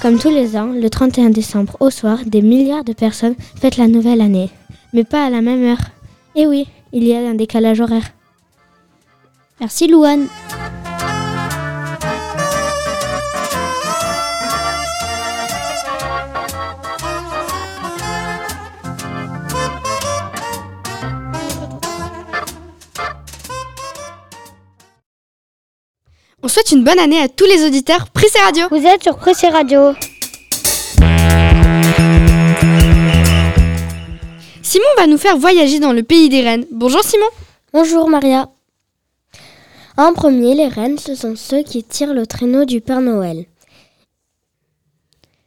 Comme 0.00 0.18
tous 0.18 0.30
les 0.30 0.56
ans, 0.56 0.72
le 0.72 0.88
31 0.88 1.30
décembre 1.30 1.76
au 1.80 1.90
soir, 1.90 2.18
des 2.24 2.42
milliards 2.42 2.84
de 2.84 2.92
personnes 2.92 3.34
fêtent 3.56 3.76
la 3.76 3.88
nouvelle 3.88 4.20
année. 4.20 4.50
Mais 4.92 5.04
pas 5.04 5.24
à 5.24 5.30
la 5.30 5.40
même 5.40 5.64
heure. 5.64 5.80
Et 6.36 6.46
oui, 6.46 6.66
il 6.92 7.04
y 7.04 7.14
a 7.14 7.18
un 7.18 7.34
décalage 7.34 7.80
horaire. 7.80 8.10
Merci 9.60 9.88
Louane. 9.88 10.28
On 26.44 26.48
souhaite 26.48 26.72
une 26.72 26.84
bonne 26.84 26.98
année 26.98 27.20
à 27.20 27.28
tous 27.30 27.46
les 27.46 27.64
auditeurs 27.64 28.10
Prissé 28.10 28.38
Radio. 28.38 28.66
Vous 28.70 28.86
êtes 28.86 29.02
sur 29.02 29.16
Pressé 29.16 29.48
Radio. 29.48 29.94
Simon 34.60 34.84
va 34.98 35.06
nous 35.06 35.16
faire 35.16 35.38
voyager 35.38 35.80
dans 35.80 35.94
le 35.94 36.02
pays 36.02 36.28
des 36.28 36.42
rennes. 36.42 36.66
Bonjour 36.70 37.02
Simon. 37.02 37.24
Bonjour 37.72 38.10
Maria. 38.10 38.50
En 39.96 40.12
premier, 40.12 40.54
les 40.54 40.68
rennes, 40.68 40.98
ce 40.98 41.14
sont 41.14 41.34
ceux 41.34 41.62
qui 41.62 41.82
tirent 41.82 42.12
le 42.12 42.26
traîneau 42.26 42.66
du 42.66 42.82
Père 42.82 43.00
Noël. 43.00 43.46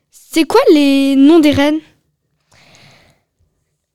C'est 0.09 0.45
quoi 0.45 0.61
les 0.73 1.15
noms 1.15 1.39
des 1.39 1.51
rennes 1.51 1.79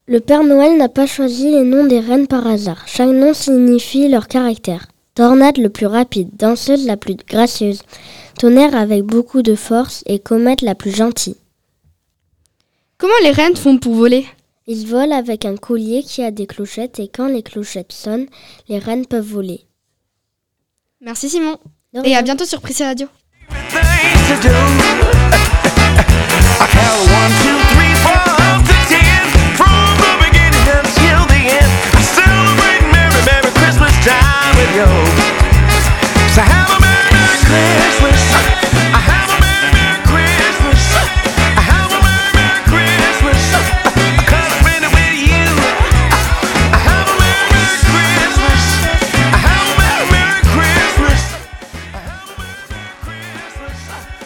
Le 0.06 0.20
Père 0.20 0.44
Noël 0.44 0.76
n'a 0.76 0.88
pas 0.88 1.08
choisi 1.08 1.50
les 1.50 1.64
noms 1.64 1.84
des 1.84 1.98
rennes 1.98 2.28
par 2.28 2.46
hasard. 2.46 2.84
Chaque 2.86 3.08
nom 3.08 3.34
signifie 3.34 4.06
leur 4.06 4.28
caractère. 4.28 4.91
Tornade 5.14 5.58
le 5.58 5.68
plus 5.68 5.86
rapide, 5.86 6.30
danseuse 6.38 6.86
la 6.86 6.96
plus 6.96 7.16
gracieuse, 7.16 7.82
tonnerre 8.38 8.74
avec 8.74 9.02
beaucoup 9.02 9.42
de 9.42 9.54
force 9.54 10.02
et 10.06 10.18
comète 10.18 10.62
la 10.62 10.74
plus 10.74 10.94
gentille. 10.94 11.36
Comment 12.96 13.12
les 13.22 13.32
rennes 13.32 13.56
font 13.56 13.78
pour 13.78 13.94
voler? 13.94 14.26
Ils 14.66 14.86
volent 14.86 15.16
avec 15.16 15.44
un 15.44 15.56
collier 15.56 16.02
qui 16.02 16.22
a 16.22 16.30
des 16.30 16.46
clochettes 16.46 16.98
et 16.98 17.08
quand 17.08 17.26
les 17.26 17.42
clochettes 17.42 17.92
sonnent, 17.92 18.28
les 18.68 18.78
rennes 18.78 19.06
peuvent 19.06 19.26
voler. 19.26 19.66
Merci 21.00 21.28
Simon. 21.28 21.58
Et 22.04 22.16
à 22.16 22.22
bientôt 22.22 22.44
sur 22.44 22.60
Prissé 22.60 22.84
Radio. 22.84 23.08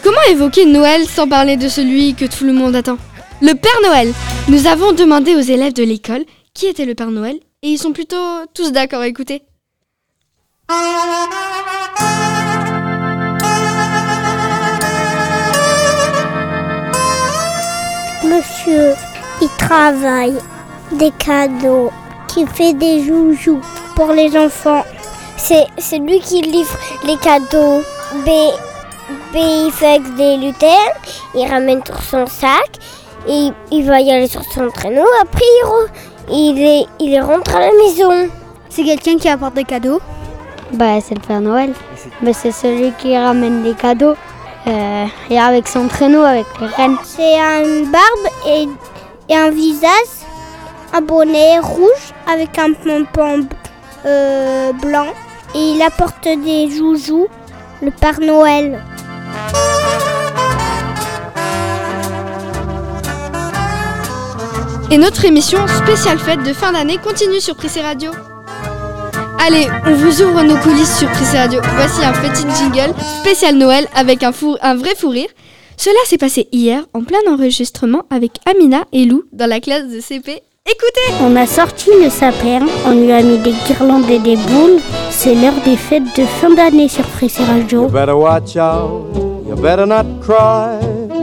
Comment 0.01 0.21
évoquer 0.29 0.65
Noël 0.65 1.05
sans 1.05 1.27
parler 1.27 1.57
de 1.57 1.67
celui 1.67 2.15
que 2.15 2.23
tout 2.23 2.45
le 2.45 2.53
monde 2.53 2.73
attend? 2.73 2.97
Le 3.41 3.53
Père 3.53 3.71
Noël. 3.83 4.13
Nous 4.47 4.67
avons 4.67 4.93
demandé 4.93 5.35
aux 5.35 5.41
élèves 5.41 5.73
de 5.73 5.83
l'école 5.83 6.23
qui 6.53 6.67
était 6.67 6.85
le 6.85 6.95
Père 6.95 7.11
Noël 7.11 7.35
et 7.63 7.67
ils 7.67 7.77
sont 7.77 7.91
plutôt 7.91 8.15
tous 8.53 8.71
d'accord. 8.71 9.03
Écoutez. 9.03 9.41
Monsieur, 18.23 18.95
il 19.41 19.47
travaille 19.57 20.37
des 20.91 21.11
cadeaux, 21.11 21.89
qui 22.27 22.45
fait 22.45 22.73
des 22.73 23.05
joujoux 23.05 23.61
pour 23.95 24.11
les 24.11 24.37
enfants. 24.37 24.83
C'est 25.37 25.99
lui 25.99 26.19
qui 26.19 26.41
livre 26.41 26.77
les 27.05 27.15
cadeaux. 27.15 27.81
B, 28.25 28.29
B 29.33 29.35
il 29.35 29.71
fait 29.71 29.99
des 30.17 30.35
lutins, 30.35 30.67
il 31.33 31.47
ramène 31.49 31.81
sur 31.85 32.01
son 32.01 32.27
sac, 32.27 32.71
et 33.29 33.51
il 33.71 33.85
va 33.85 34.01
y 34.01 34.11
aller 34.11 34.27
sur 34.27 34.43
son 34.43 34.69
traîneau. 34.69 35.07
Après, 35.21 35.45
il, 36.29 36.57
il, 36.57 36.61
est, 36.61 36.85
il 36.99 37.21
rentre 37.21 37.55
à 37.55 37.61
la 37.61 37.71
maison. 37.71 38.29
C'est 38.69 38.83
quelqu'un 38.83 39.17
qui 39.17 39.29
apporte 39.29 39.53
des 39.53 39.63
cadeaux? 39.63 40.01
Bah, 40.73 40.99
c'est 41.01 41.15
le 41.15 41.21
Père 41.21 41.41
Noël. 41.41 41.73
Bah, 42.21 42.31
c'est 42.33 42.51
celui 42.51 42.91
qui 42.93 43.17
ramène 43.17 43.63
les 43.63 43.73
cadeaux. 43.73 44.15
euh, 44.67 45.05
et 45.29 45.39
avec 45.39 45.67
son 45.67 45.87
traîneau, 45.87 46.23
avec 46.23 46.45
les 46.59 46.67
rennes. 46.67 46.97
C'est 47.03 47.37
une 47.63 47.89
barbe 47.89 48.27
et, 48.45 48.67
et 49.29 49.35
un 49.35 49.49
visage, 49.49 49.89
un 50.93 51.01
bonnet 51.01 51.59
rouge 51.59 52.13
avec 52.29 52.57
un 52.59 52.73
pompon 52.73 53.47
euh, 54.05 54.73
blanc. 54.73 55.07
Et 55.55 55.71
il 55.75 55.81
apporte 55.81 56.23
des 56.27 56.69
joujoux, 56.69 57.27
le 57.81 57.91
Père 57.91 58.19
Noël. 58.19 58.83
Et 64.91 64.97
notre 64.97 65.25
émission 65.25 65.65
spéciale 65.67 66.17
fête 66.19 66.43
de 66.43 66.53
fin 66.53 66.71
d'année 66.71 66.97
continue 66.97 67.39
sur 67.39 67.55
Prissé 67.55 67.81
Radio. 67.81 68.11
Allez, 69.45 69.67
on 69.85 69.93
vous 69.93 70.21
ouvre 70.21 70.43
nos 70.43 70.57
coulisses 70.57 70.97
sur 70.97 71.07
Prissé 71.09 71.37
Radio. 71.37 71.59
Voici 71.75 72.03
un 72.03 72.11
petit 72.13 72.45
jingle 72.57 72.93
spécial 73.21 73.55
Noël 73.55 73.85
avec 73.95 74.23
un, 74.23 74.31
fou- 74.31 74.57
un 74.61 74.75
vrai 74.75 74.95
fou 74.95 75.09
rire. 75.09 75.29
Cela 75.77 75.95
s'est 76.05 76.17
passé 76.17 76.47
hier 76.51 76.83
en 76.93 77.03
plein 77.03 77.19
enregistrement 77.31 78.03
avec 78.09 78.39
Amina 78.45 78.83
et 78.91 79.05
Lou 79.05 79.23
dans 79.31 79.47
la 79.47 79.59
classe 79.59 79.87
de 79.89 79.99
CP. 79.99 80.41
Écoutez 80.69 81.23
On 81.23 81.35
a 81.37 81.45
sorti 81.45 81.89
le 82.03 82.09
sapin, 82.09 82.65
on 82.85 82.91
lui 82.91 83.11
a 83.11 83.21
mis 83.21 83.37
des 83.37 83.53
guirlandes 83.67 84.09
et 84.09 84.19
des 84.19 84.35
boules. 84.35 84.79
C'est 85.11 85.33
l'heure 85.35 85.53
des 85.63 85.77
fêtes 85.77 86.17
de 86.17 86.23
fin 86.25 86.49
d'année 86.53 86.89
sur 86.89 87.03
Pressé 87.05 87.43
Radio. 87.43 87.83
You 87.83 87.89
better 87.89 88.13
watch 88.17 88.57
out. 88.57 89.15
You 89.47 89.55
better 89.55 89.85
not 89.85 90.03
cry. 90.21 90.77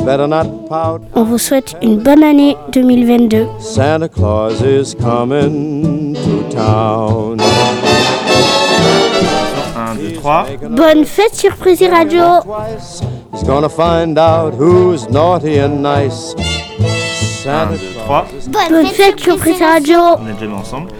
Better 0.06 0.26
not 0.26 0.44
pout. 0.68 1.02
On 1.14 1.24
vous 1.24 1.38
souhaite 1.38 1.74
une 1.82 1.98
bonne 1.98 2.22
année 2.22 2.56
2022. 2.72 3.46
Santa 3.58 4.08
Claus 4.08 4.60
is 4.62 4.94
coming 4.94 6.14
to 6.14 6.54
town. 6.56 7.38
Un, 9.94 9.96
deux, 9.96 10.12
trois. 10.14 10.46
3. 10.58 10.68
Bonne 10.70 11.04
fête 11.04 11.34
sur 11.34 11.54
Prissy 11.56 11.88
Radio. 11.88 12.22
He's 13.32 13.44
gonna 13.44 13.68
find 13.68 14.18
out 14.18 14.54
who's 14.58 15.08
naughty 15.10 15.58
and 15.60 15.82
nice. 15.82 16.34
1, 17.46 17.66
2, 17.72 17.78
3. 18.04 18.26
Bonne 18.70 18.86
fête 18.86 19.20
sur 19.20 19.36
Prissy 19.36 19.64
Radio. 19.64 19.98
On 20.18 20.28
est 20.28 20.32
déjà 20.34 20.46
mis 20.46 20.54
ensemble. 20.54 20.90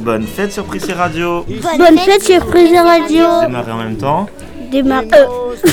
Bonne 0.00 0.26
fête 0.26 0.52
sur 0.52 0.64
Prissy 0.64 0.92
Radio. 0.92 1.44
Bonne 1.78 1.98
fête 1.98 2.22
sur 2.22 2.44
Prissy 2.46 2.78
Radio. 2.78 3.24
Démarrer 3.42 3.72
en 3.72 3.78
même 3.78 3.96
temps. 3.96 4.26
Démarre. 4.70 5.02
euh. 5.12 5.26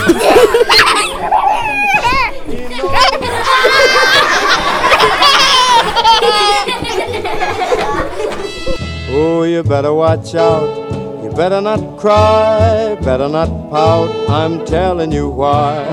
Oh, 9.10 9.44
you 9.44 9.64
better 9.64 9.94
watch 9.94 10.36
out. 10.36 10.77
Better 11.38 11.62
not 11.62 11.98
cry, 12.00 12.96
better 13.04 13.30
not 13.30 13.70
pout. 13.70 14.10
I'm 14.28 14.66
telling 14.66 15.12
you 15.12 15.30
why. 15.30 15.86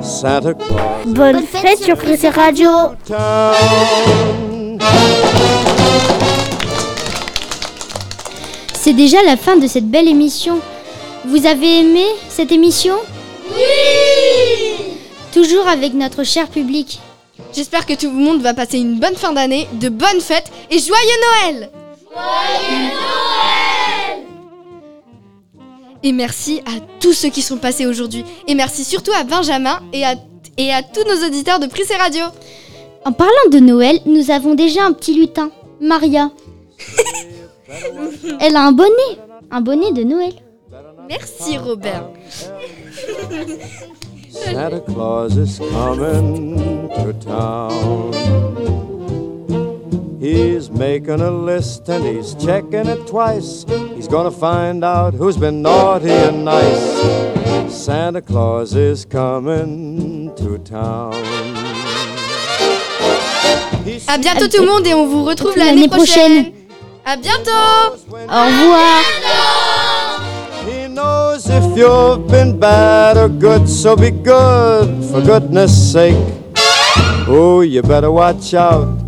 Santa 0.00 0.54
Claus 0.54 1.04
Bonne 1.04 1.42
fête 1.42 1.78
sur 1.78 1.94
Prissy 1.98 2.28
Radio. 2.30 2.70
C'est 8.72 8.94
déjà 8.94 9.22
la 9.24 9.36
fin 9.36 9.56
de 9.58 9.66
cette 9.66 9.90
belle 9.90 10.08
émission. 10.08 10.58
Vous 11.26 11.44
avez 11.44 11.80
aimé 11.80 12.06
cette 12.30 12.50
émission? 12.50 12.94
Oui 13.54 14.96
Toujours 15.34 15.68
avec 15.68 15.92
notre 15.92 16.24
cher 16.24 16.48
public. 16.48 16.98
J'espère 17.54 17.84
que 17.84 17.92
tout 17.92 18.08
le 18.10 18.16
monde 18.16 18.40
va 18.40 18.54
passer 18.54 18.78
une 18.78 18.98
bonne 18.98 19.16
fin 19.16 19.34
d'année, 19.34 19.68
de 19.74 19.90
bonnes 19.90 20.22
fêtes 20.22 20.50
et 20.70 20.78
joyeux 20.78 21.20
Noël 21.44 21.70
Et 26.02 26.12
merci 26.12 26.60
à 26.66 26.80
tous 27.00 27.12
ceux 27.12 27.28
qui 27.28 27.42
sont 27.42 27.56
passés 27.56 27.86
aujourd'hui. 27.86 28.24
Et 28.46 28.54
merci 28.54 28.84
surtout 28.84 29.12
à 29.12 29.24
Benjamin 29.24 29.80
et 29.92 30.04
à, 30.04 30.14
et 30.56 30.72
à 30.72 30.82
tous 30.82 31.04
nos 31.04 31.26
auditeurs 31.26 31.58
de 31.58 31.66
Prissé 31.66 31.94
Radio. 31.96 32.24
En 33.04 33.12
parlant 33.12 33.32
de 33.50 33.58
Noël, 33.58 34.00
nous 34.06 34.30
avons 34.30 34.54
déjà 34.54 34.84
un 34.84 34.92
petit 34.92 35.14
lutin, 35.14 35.50
Maria. 35.80 36.30
Elle 38.40 38.56
a 38.56 38.66
un 38.66 38.72
bonnet, 38.72 39.18
un 39.50 39.60
bonnet 39.60 39.92
de 39.92 40.02
Noël. 40.02 40.32
Merci 41.08 41.56
Robert. 41.58 42.10
Santa 44.30 44.80
Claus 44.80 45.36
is 45.36 45.58
coming 45.58 46.88
to 46.90 47.12
town. 47.14 48.47
He's 50.20 50.68
making 50.68 51.20
a 51.20 51.30
list 51.30 51.88
and 51.88 52.04
he's 52.04 52.34
checking 52.34 52.86
it 52.88 53.06
twice. 53.06 53.64
He's 53.94 54.08
gonna 54.08 54.32
find 54.32 54.84
out 54.84 55.14
who's 55.14 55.36
been 55.36 55.62
naughty 55.62 56.10
and 56.10 56.44
nice. 56.44 57.72
Santa 57.72 58.20
Claus 58.20 58.74
is 58.74 59.04
coming 59.04 60.34
to 60.36 60.58
town. 60.58 61.14
À 64.08 64.18
bientôt 64.18 64.48
tout 64.48 64.60
le 64.60 64.66
monde 64.66 64.86
et 64.86 64.94
on 64.94 65.06
vous 65.06 65.24
retrouve 65.24 65.56
L'année 65.56 65.74
l'année 65.82 65.88
prochaine. 65.88 66.44
prochaine. 66.44 66.52
À 67.04 67.16
bientôt 67.16 67.96
Au 68.10 68.44
revoir. 68.44 69.02
He 70.66 70.88
knows 70.88 71.46
if 71.48 71.76
you've 71.76 72.26
been 72.26 72.58
bad 72.58 73.16
or 73.16 73.28
good, 73.28 73.68
so 73.68 73.94
be 73.94 74.10
good 74.10 75.04
for 75.04 75.22
goodness 75.22 75.70
sake. 75.92 76.16
Oh, 77.28 77.60
you 77.62 77.82
better 77.82 78.10
watch 78.10 78.52
out. 78.52 79.07